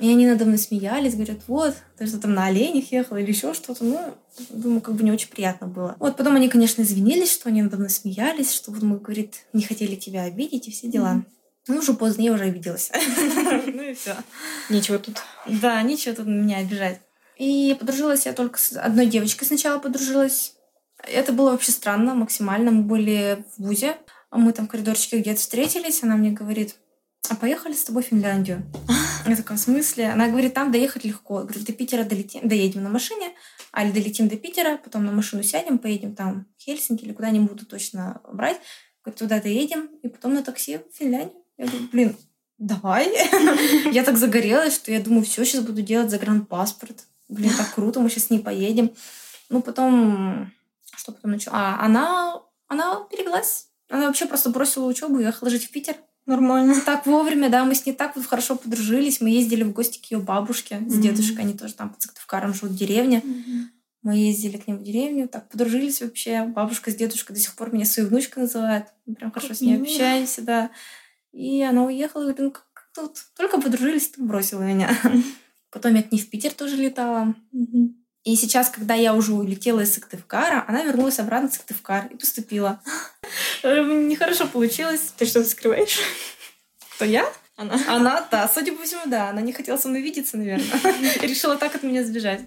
И 0.00 0.08
они 0.08 0.26
надо 0.26 0.46
мной 0.46 0.58
смеялись, 0.58 1.14
говорят, 1.14 1.40
вот, 1.46 1.74
ты 1.98 2.06
что 2.06 2.18
там 2.18 2.32
на 2.32 2.46
оленях 2.46 2.90
ехала 2.90 3.18
или 3.18 3.30
еще 3.30 3.52
что-то. 3.52 3.84
Ну, 3.84 4.14
думаю, 4.48 4.80
как 4.80 4.94
бы 4.94 5.04
не 5.04 5.12
очень 5.12 5.28
приятно 5.28 5.66
было. 5.66 5.96
Вот, 5.98 6.16
потом 6.16 6.36
они, 6.36 6.48
конечно, 6.48 6.80
извинились, 6.82 7.30
что 7.30 7.50
они 7.50 7.62
надо 7.62 7.76
мной 7.76 7.90
смеялись, 7.90 8.52
что 8.52 8.70
вот 8.70 8.82
мы, 8.82 8.98
говорит, 8.98 9.44
не 9.52 9.62
хотели 9.62 9.94
тебя 9.96 10.22
обидеть 10.22 10.66
и 10.66 10.70
все 10.70 10.88
дела. 10.88 11.16
Mm-hmm. 11.16 11.42
Ну, 11.68 11.76
уже 11.76 11.94
поздно, 11.94 12.22
я 12.22 12.32
уже 12.32 12.44
обиделась. 12.44 12.90
Ну 13.66 13.82
и 13.82 13.94
все. 13.94 14.16
Ничего 14.70 14.98
тут. 14.98 15.22
Да, 15.46 15.80
ничего 15.82 16.14
тут 16.14 16.26
меня 16.26 16.58
обижать. 16.58 17.00
И 17.36 17.76
подружилась 17.78 18.26
я 18.26 18.32
только 18.32 18.58
с 18.58 18.72
одной 18.72 19.06
девочкой 19.06 19.46
сначала 19.46 19.78
подружилась. 19.78 20.54
Это 21.04 21.32
было 21.32 21.50
вообще 21.50 21.72
странно 21.72 22.14
максимально. 22.14 22.70
Мы 22.70 22.82
были 22.82 23.44
в 23.56 23.62
ВУЗе, 23.62 23.96
мы 24.30 24.52
там 24.52 24.66
в 24.66 24.70
коридорчике 24.70 25.18
где-то 25.18 25.40
встретились, 25.40 26.02
она 26.02 26.16
мне 26.16 26.30
говорит, 26.30 26.76
а 27.28 27.36
поехали 27.36 27.74
с 27.74 27.84
тобой 27.84 28.02
в 28.02 28.06
Финляндию. 28.06 28.62
Я 29.26 29.36
такая, 29.36 29.56
в 29.56 29.60
смысле? 29.60 30.10
Она 30.10 30.28
говорит, 30.28 30.54
там 30.54 30.72
доехать 30.72 31.04
легко. 31.04 31.40
Я 31.40 31.44
говорю, 31.44 31.64
до 31.64 31.72
Питера 31.72 32.04
долетим, 32.04 32.48
доедем 32.48 32.82
на 32.82 32.88
машине, 32.88 33.32
а 33.70 33.84
или 33.84 33.92
долетим 33.92 34.28
до 34.28 34.36
Питера, 34.36 34.78
потом 34.78 35.04
на 35.04 35.12
машину 35.12 35.42
сядем, 35.42 35.78
поедем 35.78 36.14
там 36.14 36.46
в 36.58 36.62
Хельсинки 36.62 37.04
или 37.04 37.12
куда 37.12 37.30
не 37.30 37.40
буду 37.40 37.66
точно 37.66 38.20
брать. 38.32 38.60
Говорит, 39.04 39.18
туда 39.18 39.40
доедем, 39.40 39.86
и 40.02 40.08
потом 40.08 40.34
на 40.34 40.42
такси 40.42 40.78
в 40.78 40.96
Финляндию. 40.96 41.42
Я 41.58 41.66
говорю, 41.66 41.88
блин, 41.92 42.16
давай. 42.58 43.12
Я 43.92 44.04
так 44.04 44.16
загорелась, 44.16 44.74
что 44.74 44.92
я 44.92 45.00
думаю, 45.00 45.24
все, 45.24 45.44
сейчас 45.44 45.62
буду 45.62 45.82
делать 45.82 46.10
загранпаспорт. 46.10 47.06
Блин, 47.28 47.52
так 47.56 47.74
круто, 47.74 48.00
мы 48.00 48.10
сейчас 48.10 48.24
с 48.24 48.30
ней 48.30 48.40
поедем. 48.40 48.92
Ну, 49.48 49.62
потом, 49.62 50.52
что 50.96 51.12
потом 51.12 51.32
начала? 51.32 51.56
А, 51.56 51.84
она, 51.84 52.42
она 52.68 53.06
перевелась. 53.10 53.68
Она 53.88 54.06
вообще 54.06 54.26
просто 54.26 54.50
бросила 54.50 54.86
учебу 54.86 55.16
и 55.16 55.24
уехала 55.24 55.50
жить 55.50 55.66
в 55.66 55.70
Питер. 55.70 55.96
Нормально. 56.26 56.80
Так 56.84 57.06
вовремя, 57.06 57.48
да, 57.48 57.64
мы 57.64 57.74
с 57.74 57.84
ней 57.84 57.92
так 57.92 58.14
вот 58.16 58.26
хорошо 58.26 58.56
подружились. 58.56 59.20
Мы 59.20 59.30
ездили 59.30 59.64
в 59.64 59.72
гости 59.72 59.98
к 59.98 60.10
ее 60.10 60.18
бабушке 60.18 60.78
с 60.78 60.92
Мгм. 60.94 61.00
дедушкой. 61.02 61.44
Они 61.44 61.54
тоже 61.54 61.74
там 61.74 61.90
под 61.90 62.02
Сыктывкаром 62.02 62.54
живут 62.54 62.72
в 62.72 62.76
деревне. 62.78 63.22
Мы 64.02 64.16
ездили 64.16 64.56
к 64.56 64.66
ним 64.66 64.78
в 64.78 64.82
деревню, 64.82 65.28
так 65.28 65.48
подружились 65.48 66.00
вообще. 66.02 66.44
Бабушка 66.44 66.90
с 66.90 66.94
дедушкой 66.96 67.34
до 67.34 67.40
сих 67.40 67.54
пор 67.54 67.72
меня 67.72 67.84
своей 67.84 68.08
внучкой 68.08 68.44
называют. 68.44 68.86
Мы 69.06 69.14
прям 69.14 69.30
хорошо 69.30 69.48
Как 69.48 69.56
с 69.56 69.60
ней 69.60 69.80
общаемся, 69.80 70.42
да. 70.42 70.70
И 71.32 71.62
она 71.62 71.84
уехала, 71.84 72.22
говорит, 72.22 72.40
ну 72.40 72.50
как 72.50 72.88
тут? 72.94 73.18
Только 73.36 73.60
подружились, 73.60 74.08
ты 74.08 74.22
бросила 74.22 74.62
меня. 74.62 74.90
Потом 75.70 75.94
я 75.94 76.02
к 76.02 76.12
ней 76.12 76.18
в 76.18 76.28
Питер 76.30 76.52
тоже 76.52 76.76
летала. 76.76 77.34
Мгм. 77.52 77.96
И 78.24 78.36
сейчас, 78.36 78.70
когда 78.70 78.94
я 78.94 79.14
уже 79.14 79.32
улетела 79.34 79.80
из 79.80 79.94
Сыктывкара, 79.94 80.64
она 80.68 80.84
вернулась 80.84 81.18
обратно 81.18 81.48
в 81.48 81.54
Сыктывкар 81.54 82.06
и 82.06 82.16
поступила. 82.16 82.80
Э, 83.62 83.82
Нехорошо 83.82 84.46
получилось. 84.46 85.12
Ты 85.16 85.26
что-то 85.26 85.48
скрываешь? 85.48 85.98
Кто 86.96 87.04
я? 87.04 87.26
Она. 87.56 87.78
Она, 87.88 88.28
да, 88.30 88.48
судя 88.48 88.72
по 88.72 88.82
всему, 88.82 89.02
да. 89.06 89.30
Она 89.30 89.40
не 89.40 89.52
хотела 89.52 89.76
со 89.76 89.88
мной 89.88 90.02
видеться, 90.02 90.36
наверное. 90.36 90.66
Решила 91.22 91.56
так 91.56 91.74
от 91.74 91.82
меня 91.82 92.04
сбежать. 92.04 92.40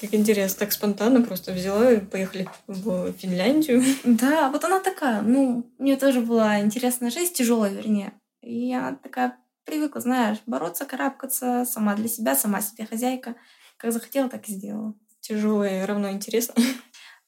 Как 0.00 0.14
интересно, 0.14 0.60
так 0.60 0.72
спонтанно 0.72 1.20
просто 1.22 1.52
взяла 1.52 1.92
и 1.92 2.00
поехали 2.00 2.48
в 2.66 3.12
Финляндию. 3.12 3.84
Да, 4.04 4.48
вот 4.48 4.64
она 4.64 4.80
такая. 4.80 5.20
Ну, 5.20 5.70
у 5.78 5.82
нее 5.82 5.96
тоже 5.96 6.22
была 6.22 6.60
интересная 6.60 7.10
жизнь, 7.10 7.34
тяжелая, 7.34 7.70
вернее. 7.70 8.14
И 8.40 8.72
она 8.72 8.96
такая 8.96 9.36
привыкла, 9.64 10.00
знаешь, 10.00 10.38
бороться, 10.46 10.86
карабкаться 10.86 11.66
сама 11.68 11.94
для 11.94 12.08
себя, 12.08 12.34
сама 12.34 12.62
себе 12.62 12.86
хозяйка. 12.86 13.36
Как 13.76 13.92
захотела, 13.92 14.30
так 14.30 14.48
и 14.48 14.52
сделала. 14.52 14.94
Тяжелое 15.20 15.86
равно 15.86 16.10
интересно. 16.10 16.54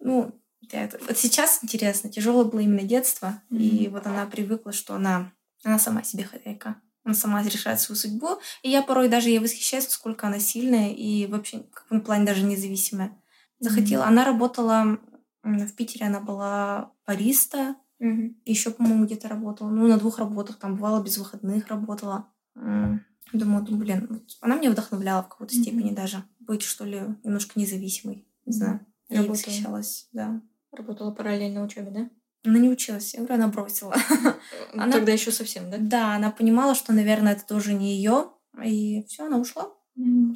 Ну, 0.00 0.32
вот 1.07 1.18
сейчас 1.18 1.61
интересно, 1.62 2.11
тяжелое 2.11 2.44
было 2.44 2.61
именно 2.61 2.83
детство. 2.83 3.42
И 3.51 3.85
Мгм. 3.88 3.92
вот 3.94 4.07
она 4.07 4.27
привыкла, 4.27 4.72
что 4.72 4.94
она, 4.94 5.33
она 5.64 5.79
сама 5.79 6.03
себе 6.03 6.25
хозяйка. 6.25 6.77
Она 7.05 7.14
сама 7.14 7.42
решает 7.42 7.81
свою 7.81 7.96
судьбу. 7.98 8.38
И 8.62 8.70
я 8.70 8.83
порой 8.83 9.09
даже 9.09 9.29
ей 9.29 9.38
восхищаюсь, 9.40 9.85
насколько 9.87 10.27
она 10.27 10.38
сильная 10.38 10.90
и 10.92 11.27
вообще 11.27 11.59
в 11.59 11.70
каком 11.75 12.01
плане 12.01 12.25
даже 12.25 12.44
независимая. 12.44 13.16
Захотела. 13.59 14.07
Она 14.07 14.25
работала 14.25 14.98
в 15.42 15.72
Питере, 15.72 16.07
она 16.07 16.20
была 16.20 16.92
бариста. 17.07 17.77
Мгм. 17.98 18.37
Еще, 18.44 18.70
по-моему, 18.70 19.05
где-то 19.07 19.29
работала. 19.29 19.68
Ну, 19.68 19.87
на 19.88 19.98
двух 19.98 20.18
работах. 20.18 20.59
Там 20.59 20.77
бывало 20.77 21.03
без 21.03 21.18
выходных 21.18 21.66
работала. 21.68 22.29
М, 22.57 23.05
Думаю, 23.33 23.64
ну, 23.68 23.79
блин, 23.79 24.07
вот 24.11 24.22
она 24.40 24.57
меня 24.57 24.70
вдохновляла 24.70 25.22
в 25.22 25.29
какой-то 25.29 25.55
Мгм. 25.55 25.62
степени 25.62 25.90
даже. 25.94 26.22
Быть, 26.40 26.62
что 26.62 26.85
ли, 26.85 27.01
немножко 27.25 27.59
независимой. 27.59 28.27
Не 28.44 28.53
знаю. 28.53 28.87
Я 29.09 29.18
Работала. 29.22 29.33
восхищалась, 29.35 30.09
да. 30.12 30.40
Работала 30.72 31.11
параллельно 31.11 31.62
учебе, 31.64 31.90
да? 31.90 32.11
Она 32.44 32.58
не 32.58 32.68
училась. 32.68 33.14
Я 33.14 33.20
говорю, 33.20 33.35
она 33.35 33.48
бросила. 33.48 33.94
Она- 34.72 34.92
Тогда 34.92 35.12
еще 35.12 35.30
совсем, 35.30 35.70
да? 35.70 35.76
Да, 35.78 36.14
она 36.16 36.30
понимала, 36.30 36.74
что, 36.74 36.92
наверное, 36.92 37.35
это 37.35 37.46
тоже 37.46 37.72
не 37.74 37.94
ее. 37.96 38.30
И 38.64 39.04
все, 39.04 39.26
она 39.26 39.38
ушла. 39.38 39.70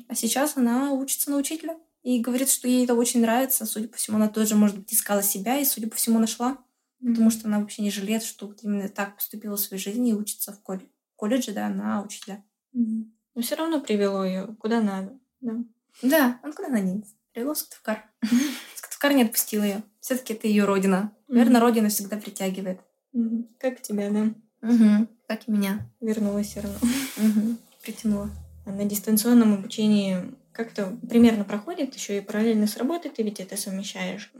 А 0.08 0.14
сейчас 0.14 0.56
она 0.56 0.92
учится 0.92 1.30
на 1.30 1.38
учителя. 1.38 1.76
И 2.02 2.20
говорит, 2.20 2.48
что 2.50 2.68
ей 2.68 2.84
это 2.84 2.94
очень 2.94 3.22
нравится. 3.22 3.66
Судя 3.66 3.88
по 3.88 3.96
всему, 3.96 4.18
она 4.18 4.28
тоже, 4.28 4.54
может 4.54 4.78
быть, 4.78 4.92
искала 4.94 5.22
себя 5.22 5.58
и, 5.58 5.64
судя 5.64 5.88
по 5.88 5.96
всему, 5.96 6.20
нашла. 6.20 6.58
Потому 7.00 7.30
что 7.30 7.48
она 7.48 7.58
вообще 7.58 7.82
не 7.82 7.90
жалеет, 7.90 8.22
что 8.22 8.46
вот 8.46 8.62
именно 8.62 8.88
так 8.88 9.16
поступила 9.16 9.56
в 9.56 9.60
своей 9.60 9.82
жизни 9.82 10.10
и 10.10 10.14
учится 10.14 10.52
в 10.52 10.62
колледже, 10.62 10.88
колледже 11.16 11.52
да, 11.52 11.68
на 11.68 12.02
учителя. 12.02 12.44
Мгм. 12.72 13.12
Но 13.34 13.42
все 13.42 13.56
равно 13.56 13.80
привело 13.80 14.24
ее 14.24 14.56
куда 14.60 14.80
надо. 14.80 15.18
Да. 15.40 15.54
Да, 16.02 16.40
он 16.42 16.52
куда 16.52 16.68
она 16.68 16.80
денется? 16.80 17.14
Привела 17.32 17.54
в 17.54 17.58
Сыктывкар. 17.58 18.08
Сыктывкар 18.96 19.12
не 19.14 19.24
отпустил 19.24 19.62
ее. 19.62 19.82
Все-таки 20.00 20.32
это 20.32 20.46
ее 20.46 20.64
родина. 20.64 21.12
Наверное, 21.28 21.58
Мгм. 21.58 21.66
родина 21.66 21.88
всегда 21.90 22.16
притягивает. 22.16 22.80
Мгм. 23.12 23.46
Как 23.58 23.82
тебя, 23.82 24.08
да? 24.10 24.32
Угу. 24.66 25.06
Так 25.28 25.40
и 25.46 25.50
меня. 25.50 25.86
Вернулась 26.00 26.46
все 26.46 26.60
равно. 26.60 26.78
Угу. 27.18 27.56
Притянула. 27.82 28.30
А 28.64 28.70
на 28.70 28.84
дистанционном 28.86 29.52
обучении 29.52 30.16
как-то 30.52 30.96
примерно 31.10 31.44
проходит 31.44 31.94
еще 31.94 32.16
и 32.16 32.20
параллельно 32.22 32.66
с 32.66 32.78
работой, 32.78 33.10
ты 33.10 33.22
ведь 33.22 33.38
это 33.38 33.58
совмещаешь. 33.58 34.32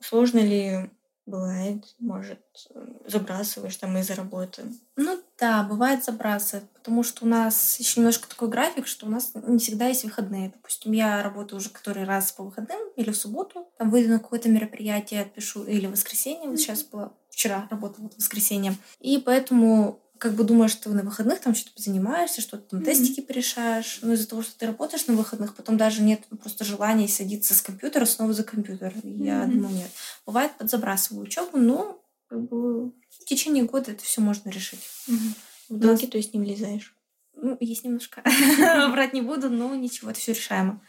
Сложно 0.00 0.40
ли 0.40 0.90
бывает, 1.30 1.84
может, 1.98 2.40
забрасываешь 3.06 3.76
там 3.76 3.96
из-за 3.98 4.14
работы? 4.14 4.64
Ну 4.96 5.22
да, 5.38 5.62
бывает 5.62 6.04
забрасывает, 6.04 6.68
потому 6.70 7.02
что 7.02 7.24
у 7.24 7.28
нас 7.28 7.78
еще 7.78 8.00
немножко 8.00 8.28
такой 8.28 8.48
график, 8.48 8.86
что 8.86 9.06
у 9.06 9.08
нас 9.08 9.32
не 9.34 9.58
всегда 9.58 9.86
есть 9.86 10.04
выходные. 10.04 10.50
Допустим, 10.50 10.92
я 10.92 11.22
работаю 11.22 11.58
уже 11.58 11.70
который 11.70 12.04
раз 12.04 12.32
по 12.32 12.44
выходным 12.44 12.80
или 12.96 13.10
в 13.10 13.16
субботу, 13.16 13.68
там 13.78 13.90
выйду 13.90 14.10
на 14.10 14.18
какое-то 14.18 14.48
мероприятие, 14.48 15.22
отпишу, 15.22 15.64
или 15.64 15.86
в 15.86 15.92
воскресенье, 15.92 16.50
вот 16.50 16.58
сейчас 16.58 16.82
было, 16.82 17.14
вчера 17.30 17.66
работала 17.70 18.04
вот 18.04 18.14
в 18.14 18.18
воскресенье. 18.18 18.74
И 18.98 19.18
поэтому 19.18 20.00
как 20.20 20.34
бы 20.34 20.44
думаешь, 20.44 20.70
что 20.72 20.90
на 20.90 21.02
выходных 21.02 21.40
там 21.40 21.54
что-то 21.54 21.82
занимаешься, 21.82 22.40
что-то 22.42 22.62
там 22.70 22.80
Мгм. 22.80 22.86
тестики 22.86 23.20
порешаешь. 23.20 23.98
Но 24.02 24.12
из-за 24.12 24.28
того, 24.28 24.42
что 24.42 24.56
ты 24.58 24.66
работаешь 24.66 25.06
на 25.06 25.14
выходных, 25.14 25.54
потом 25.54 25.76
даже 25.76 26.02
нет 26.02 26.20
просто 26.42 26.64
желания 26.64 27.08
садиться 27.08 27.54
с 27.54 27.62
компьютера 27.62 28.04
снова 28.04 28.32
за 28.34 28.44
компьютер. 28.44 28.92
И 29.02 29.08
Я 29.24 29.46
думаю, 29.46 29.74
нет. 29.74 29.90
Бывает, 30.26 30.52
подзабрасываю 30.58 31.24
учебу, 31.24 31.56
но 31.58 32.00
как 32.28 32.42
бы 32.48 32.88
в 32.90 33.24
течение 33.24 33.64
года 33.64 33.92
это 33.92 34.04
все 34.04 34.20
можно 34.20 34.50
решить. 34.50 34.80
В 35.68 35.78
долги, 35.78 36.06
то 36.06 36.18
есть, 36.18 36.34
не 36.34 36.40
влезаешь? 36.40 36.94
Ну, 37.34 37.56
есть 37.60 37.84
немножко. 37.84 38.22
Врать 38.92 39.14
не 39.14 39.22
буду, 39.22 39.48
но 39.48 39.74
ничего, 39.74 40.10
это 40.10 40.20
все 40.20 40.32
решаемо. 40.32 40.82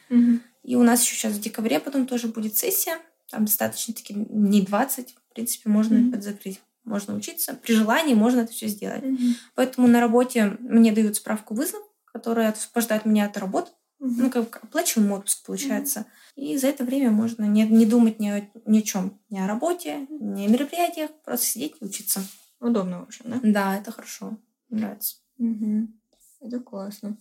И 0.64 0.76
у 0.76 0.84
нас 0.84 1.02
еще 1.04 1.16
сейчас 1.16 1.34
в 1.34 1.40
декабре 1.40 1.80
потом 1.80 2.06
тоже 2.06 2.28
будет 2.28 2.58
сессия. 2.58 2.98
Там 3.30 3.46
достаточно 3.46 3.94
таки 3.94 4.14
дней 4.14 4.66
20. 4.66 5.16
В 5.30 5.34
принципе, 5.34 5.70
можно 5.70 6.12
подзакрыть. 6.12 6.60
Можно 6.92 7.16
учиться. 7.16 7.54
При 7.54 7.72
желании 7.72 8.14
можно 8.14 8.42
это 8.42 8.52
все 8.52 8.68
сделать. 8.68 9.02
Мгм. 9.02 9.36
Поэтому 9.56 9.88
на 9.88 10.02
работе 10.02 10.58
мне 10.60 10.92
дают 10.92 11.16
справку 11.16 11.54
вызов, 11.54 11.82
которая 12.04 12.52
освобождает 12.52 13.06
меня 13.06 13.28
от 13.28 13.38
работы. 13.38 13.72
Мгм. 14.00 14.24
Ну, 14.24 14.30
как 14.30 14.62
оплачиваемый 14.62 15.18
отпуск 15.18 15.46
получается. 15.46 16.06
И 16.36 16.58
за 16.58 16.68
это 16.68 16.84
время 16.84 17.12
можно 17.12 17.46
не, 17.46 17.64
не 17.64 17.86
думать 17.86 18.20
ни 18.20 18.28
о, 18.28 18.46
ни 18.66 18.80
о 18.80 18.82
чем. 18.82 19.18
Ни 19.30 19.40
о 19.40 19.48
работе, 19.48 20.06
ни 20.10 20.46
о 20.46 20.50
мероприятиях. 20.50 21.12
Просто 21.24 21.46
сидеть 21.46 21.76
и 21.80 21.86
учиться. 21.86 22.22
Удобно, 22.60 23.00
в 23.00 23.04
общем, 23.04 23.26
да? 23.28 23.40
Да, 23.42 23.78
это 23.78 23.94
хорошо. 23.94 24.38
Нравится. 24.70 25.16
Мгм. 25.38 25.98
Это 26.42 26.60
классно. 26.60 27.18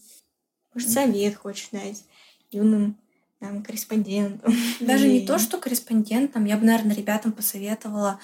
Может, 0.74 0.90
совет 0.90 1.36
хочешь 1.36 1.68
дать 1.70 2.04
юным 2.50 2.96
там, 3.38 3.62
корреспондентам? 3.62 4.52
Даже 4.80 5.06
не 5.06 5.24
то, 5.24 5.38
что 5.38 5.58
корреспондентам, 5.58 6.44
я 6.44 6.56
бы, 6.56 6.66
наверное, 6.66 6.96
ребятам 6.96 7.30
посоветовала 7.30 8.18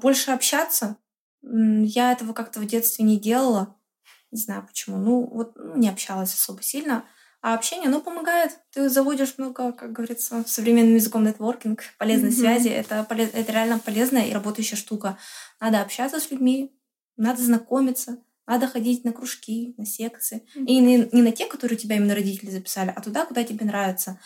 больше 0.00 0.30
общаться. 0.30 0.96
Я 1.42 2.12
этого 2.12 2.32
как-то 2.32 2.60
в 2.60 2.66
детстве 2.66 3.04
не 3.04 3.18
делала. 3.18 3.76
Не 4.30 4.40
знаю 4.40 4.66
почему. 4.66 4.96
Ну, 4.98 5.26
вот 5.26 5.52
ну, 5.56 5.76
не 5.76 5.88
общалась 5.88 6.34
особо 6.34 6.62
сильно. 6.62 7.04
А 7.40 7.54
общение, 7.54 7.88
оно 7.88 8.00
помогает. 8.00 8.58
Ты 8.72 8.88
заводишь 8.88 9.34
много, 9.36 9.72
как 9.72 9.92
говорится, 9.92 10.42
современным 10.46 10.94
языком 10.94 11.24
нетворкинг, 11.24 11.82
полезной 11.98 12.30
Мгм. 12.30 12.38
связи. 12.38 12.68
Это, 12.68 13.06
это 13.10 13.52
реально 13.52 13.78
полезная 13.78 14.24
и 14.24 14.32
работающая 14.32 14.76
штука. 14.78 15.18
Надо 15.60 15.82
общаться 15.82 16.18
с 16.20 16.30
людьми, 16.30 16.74
надо 17.18 17.42
знакомиться, 17.42 18.16
надо 18.46 18.66
ходить 18.66 19.04
на 19.04 19.12
кружки, 19.12 19.74
на 19.76 19.84
секции. 19.84 20.46
Мгм. 20.54 20.64
И 20.64 20.78
не, 20.78 21.08
не 21.12 21.22
на 21.22 21.32
те, 21.32 21.46
которые 21.46 21.76
тебя 21.78 21.96
именно 21.96 22.14
родители 22.14 22.50
записали, 22.50 22.92
а 22.96 23.00
туда, 23.02 23.26
куда 23.26 23.44
тебе 23.44 23.66
нравится. 23.66 24.18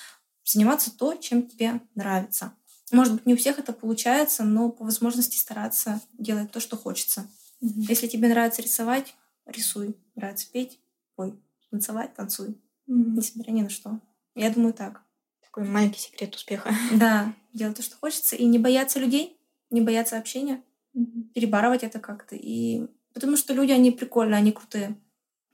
Заниматься 0.45 0.97
то, 0.97 1.15
чем 1.17 1.47
тебе 1.49 1.81
нравится. 1.97 2.53
Может 2.93 3.15
быть, 3.15 3.27
не 3.27 3.35
у 3.35 3.37
всех 3.37 3.59
это 3.59 3.73
получается, 3.73 4.45
но 4.45 4.71
по 4.71 4.85
возможности 4.85 5.37
стараться 5.37 6.01
делать 6.17 6.51
то, 6.51 6.61
что 6.61 6.77
хочется. 6.77 7.29
Мгм. 7.61 7.81
Если 7.89 8.07
тебе 8.07 8.29
нравится 8.29 8.63
рисовать, 8.63 9.15
рисуй. 9.47 9.97
Нравится 10.15 10.47
петь, 10.53 10.81
пой. 11.17 11.39
Танцевать, 11.71 12.15
танцуй. 12.15 12.61
Мгм. 12.87 13.17
Несмотря 13.17 13.53
ни 13.53 13.63
на 13.63 13.69
что. 13.69 14.01
Я 14.35 14.51
думаю 14.51 14.73
так. 14.73 15.03
Такой 15.43 15.65
маленький 15.65 16.01
секрет 16.01 16.35
успеха. 16.35 16.71
Да, 16.95 17.35
делать 17.53 17.77
то, 17.77 17.83
что 17.83 17.97
хочется. 17.97 18.37
И 18.37 18.45
не 18.45 18.59
бояться 18.59 18.99
людей, 18.99 19.37
не 19.71 19.81
бояться 19.81 20.19
общения. 20.19 20.63
Мгм. 20.95 21.31
перебарывать 21.35 21.85
это 21.85 22.01
как-то. 22.01 22.35
И 22.35 22.87
потому 23.13 23.37
что 23.37 23.53
люди, 23.53 23.73
они 23.73 23.91
прикольные, 23.91 24.39
они 24.39 24.53
крутые. 24.53 24.97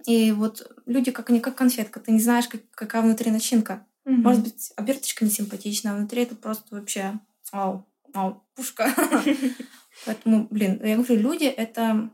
И 0.06 0.32
вот 0.32 0.70
люди, 0.86 1.10
как 1.10 1.30
они, 1.30 1.40
как 1.40 1.56
конфетка. 1.56 2.00
Ты 2.00 2.12
не 2.12 2.20
знаешь, 2.20 2.48
как, 2.48 2.62
какая 2.70 3.02
внутри 3.02 3.30
начинка. 3.30 3.86
Мгм. 4.04 4.22
Может 4.22 4.42
быть, 4.42 4.72
оберточка 4.76 5.24
не 5.24 5.30
симпатичная, 5.30 5.92
а 5.92 5.96
внутри 5.96 6.22
это 6.22 6.36
просто 6.36 6.74
вообще 6.74 7.18
вау, 7.52 7.86
вау, 8.12 8.42
пушка. 8.54 8.92
Поэтому, 10.06 10.46
блин, 10.50 10.80
я 10.84 10.96
говорю, 10.96 11.16
люди— 11.16 11.44
это, 11.44 12.10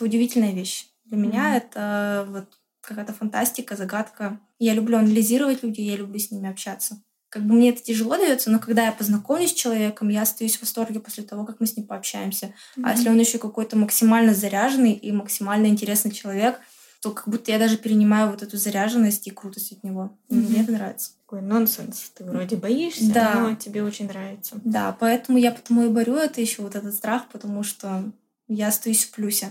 удивительная 0.00 0.52
вещь. 0.52 0.86
Для 1.04 1.16
меня 1.16 1.56
это 1.56 2.26
вот 2.28 2.58
какая-то 2.80 3.12
фантастика, 3.12 3.76
загадка. 3.76 4.40
Я 4.58 4.74
люблю 4.74 4.98
анализировать 4.98 5.62
людей, 5.62 5.90
я 5.90 5.96
люблю 5.96 6.18
с 6.18 6.30
ними 6.30 6.48
общаться. 6.48 7.02
Как 7.30 7.44
бы 7.44 7.54
мне 7.54 7.70
это 7.70 7.82
тяжело 7.82 8.16
дается, 8.16 8.50
но 8.50 8.58
когда 8.58 8.86
я 8.86 8.92
познакомлюсь 8.92 9.50
с 9.50 9.54
человеком, 9.54 10.08
я 10.08 10.22
остаюсь 10.22 10.56
в 10.56 10.62
восторге 10.62 11.00
после 11.00 11.24
того, 11.24 11.44
как 11.44 11.60
мы 11.60 11.66
с 11.66 11.76
ним 11.76 11.86
пообщаемся. 11.86 12.54
А 12.82 12.92
если 12.92 13.10
он 13.10 13.18
еще 13.18 13.38
какой-то 13.38 13.76
максимально 13.76 14.32
заряженный 14.32 14.92
и 14.92 15.12
максимально 15.12 15.66
интересный 15.66 16.10
человек, 16.10 16.58
то 17.00 17.12
как 17.12 17.28
будто 17.28 17.52
я 17.52 17.58
даже 17.58 17.76
перенимаю 17.76 18.30
вот 18.30 18.42
эту 18.42 18.56
заряженность 18.56 19.26
и 19.26 19.30
крутость 19.30 19.72
от 19.72 19.84
него. 19.84 20.16
И 20.28 20.34
Мне 20.34 20.62
это 20.62 20.72
нравится. 20.72 21.12
Такой 21.24 21.42
нонсенс. 21.42 22.10
Ты 22.14 22.24
вроде 22.24 22.56
боишься, 22.56 23.12
Да. 23.12 23.40
но 23.40 23.54
тебе 23.54 23.82
очень 23.84 24.06
нравится. 24.08 24.60
Да, 24.64 24.96
поэтому 24.98 25.38
я 25.38 25.52
потому 25.52 25.84
и 25.84 25.88
борю 25.88 26.16
это 26.16 26.40
еще 26.40 26.62
вот 26.62 26.74
этот 26.74 26.94
страх, 26.94 27.28
потому 27.30 27.62
что 27.62 28.10
я 28.48 28.68
остаюсь 28.68 29.04
в 29.04 29.12
плюсе. 29.12 29.50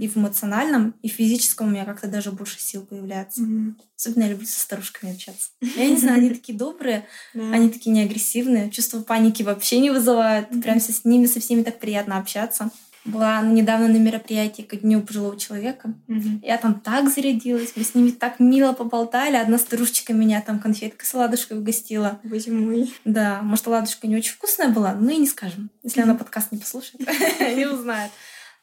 И 0.00 0.06
в 0.06 0.18
эмоциональном, 0.18 0.94
и 1.00 1.08
в 1.08 1.12
физическом 1.12 1.68
у 1.68 1.70
меня 1.70 1.86
как-то 1.86 2.08
даже 2.08 2.30
больше 2.30 2.60
сил 2.60 2.84
появляется. 2.84 3.40
Мгм. 3.40 3.78
Особенно 3.96 4.24
я 4.24 4.30
люблю 4.30 4.46
со 4.46 4.60
старушками 4.60 5.14
общаться. 5.14 5.48
Я 5.62 5.88
не 5.88 5.96
знаю, 5.96 6.18
они 6.18 6.28
такие 6.30 6.58
добрые, 6.58 7.06
они 7.32 7.70
такие 7.70 7.92
не 7.92 8.02
агрессивные, 8.02 8.70
чувство 8.70 9.00
паники 9.00 9.42
вообще 9.42 9.78
не 9.80 9.88
вызывают. 9.90 10.48
Прям 10.62 10.78
с 10.78 11.04
ними, 11.06 11.24
со 11.24 11.40
всеми 11.40 11.62
так 11.62 11.78
приятно 11.78 12.18
общаться. 12.18 12.70
Была 13.08 13.42
недавно 13.42 13.88
на 13.88 13.96
мероприятии 13.96 14.62
к 14.62 14.76
Дню 14.76 15.02
пожилого 15.02 15.38
человека. 15.38 15.94
Мгм. 16.06 16.40
Я 16.44 16.58
там 16.58 16.80
так 16.80 17.08
зарядилась, 17.10 17.72
мы 17.74 17.84
с 17.84 17.94
ними 17.94 18.10
так 18.10 18.38
мило 18.38 18.72
поболтали. 18.72 19.36
Одна 19.36 19.58
старушечка 19.58 20.12
меня 20.12 20.40
там 20.40 20.58
конфеткой 20.60 21.06
с 21.06 21.14
ладушкой 21.14 21.58
угостила. 21.58 22.20
Боже 22.22 22.52
мой. 22.52 22.92
Да, 23.04 23.40
может, 23.42 23.66
ладушка 23.66 24.06
не 24.06 24.16
очень 24.16 24.32
вкусная 24.32 24.68
была, 24.68 24.94
но 24.94 25.10
и 25.10 25.16
не 25.16 25.26
скажем. 25.26 25.70
Если 25.82 26.00
она 26.00 26.14
подкаст 26.14 26.52
не 26.52 26.58
послушает, 26.58 27.00
не 27.56 27.66
узнает. 27.66 28.10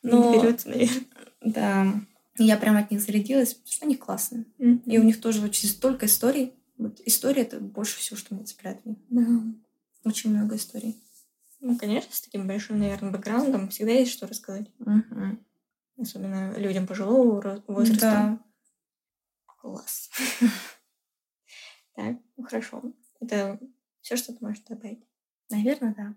Но, 0.03 0.33
наверное. 0.33 0.89
да, 1.41 1.87
я 2.37 2.57
прям 2.57 2.77
от 2.77 2.91
них 2.91 3.01
зарядилась, 3.01 3.53
потому 3.53 3.71
что 3.71 3.85
они 3.85 3.95
классные. 3.95 4.45
И 4.85 4.97
у 4.97 5.03
них 5.03 5.19
тоже 5.19 5.41
очень 5.41 5.69
столько 5.69 6.05
историй. 6.05 6.53
Вот 6.77 6.99
история— 7.05 7.41
это 7.43 7.59
больше 7.59 7.97
всего, 7.97 8.17
что 8.17 8.35
меня 8.35 8.45
цепляет. 8.45 8.79
Да. 9.09 9.25
Очень 10.03 10.31
много 10.31 10.57
историй. 10.57 10.97
Ну, 11.67 11.75
конечно, 11.79 12.13
с 12.13 12.21
таким 12.21 12.45
большим, 12.45 12.77
наверное, 12.77 13.09
бэкграундом 13.11 13.69
всегда 13.69 13.91
есть 13.91 14.11
что 14.11 14.27
рассказать. 14.27 14.71
Мгм. 14.77 15.43
Особенно 15.97 16.55
людям 16.59 16.85
пожилого 16.85 17.63
возраста. 17.65 17.99
Да. 17.99 18.39
Класс. 19.57 20.11
Так, 21.95 22.17
ну 22.37 22.43
хорошо. 22.43 22.83
Это 23.19 23.59
все, 24.01 24.15
что 24.15 24.31
ты 24.31 24.45
можешь 24.45 24.63
добавить. 24.65 25.03
Наверное, 25.49 25.95
да. 25.95 26.15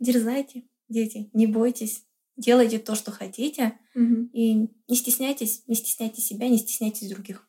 Дерзайте, 0.00 0.64
дети, 0.88 1.30
не 1.34 1.46
бойтесь. 1.46 2.04
Делайте 2.36 2.80
то, 2.80 2.96
что 2.96 3.12
хотите. 3.12 3.78
И 3.94 4.54
не 4.54 4.96
стесняйтесь, 4.96 5.62
не 5.68 5.76
стесняйте 5.76 6.20
себя, 6.20 6.48
не 6.48 6.58
стесняйтесь 6.58 7.10
других. 7.10 7.48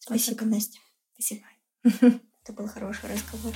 Спасибо. 0.00 0.44
Настя. 0.44 0.80
Спасибо. 1.14 1.46
Это 1.82 2.52
был 2.52 2.68
хороший 2.68 3.08
разговор. 3.08 3.54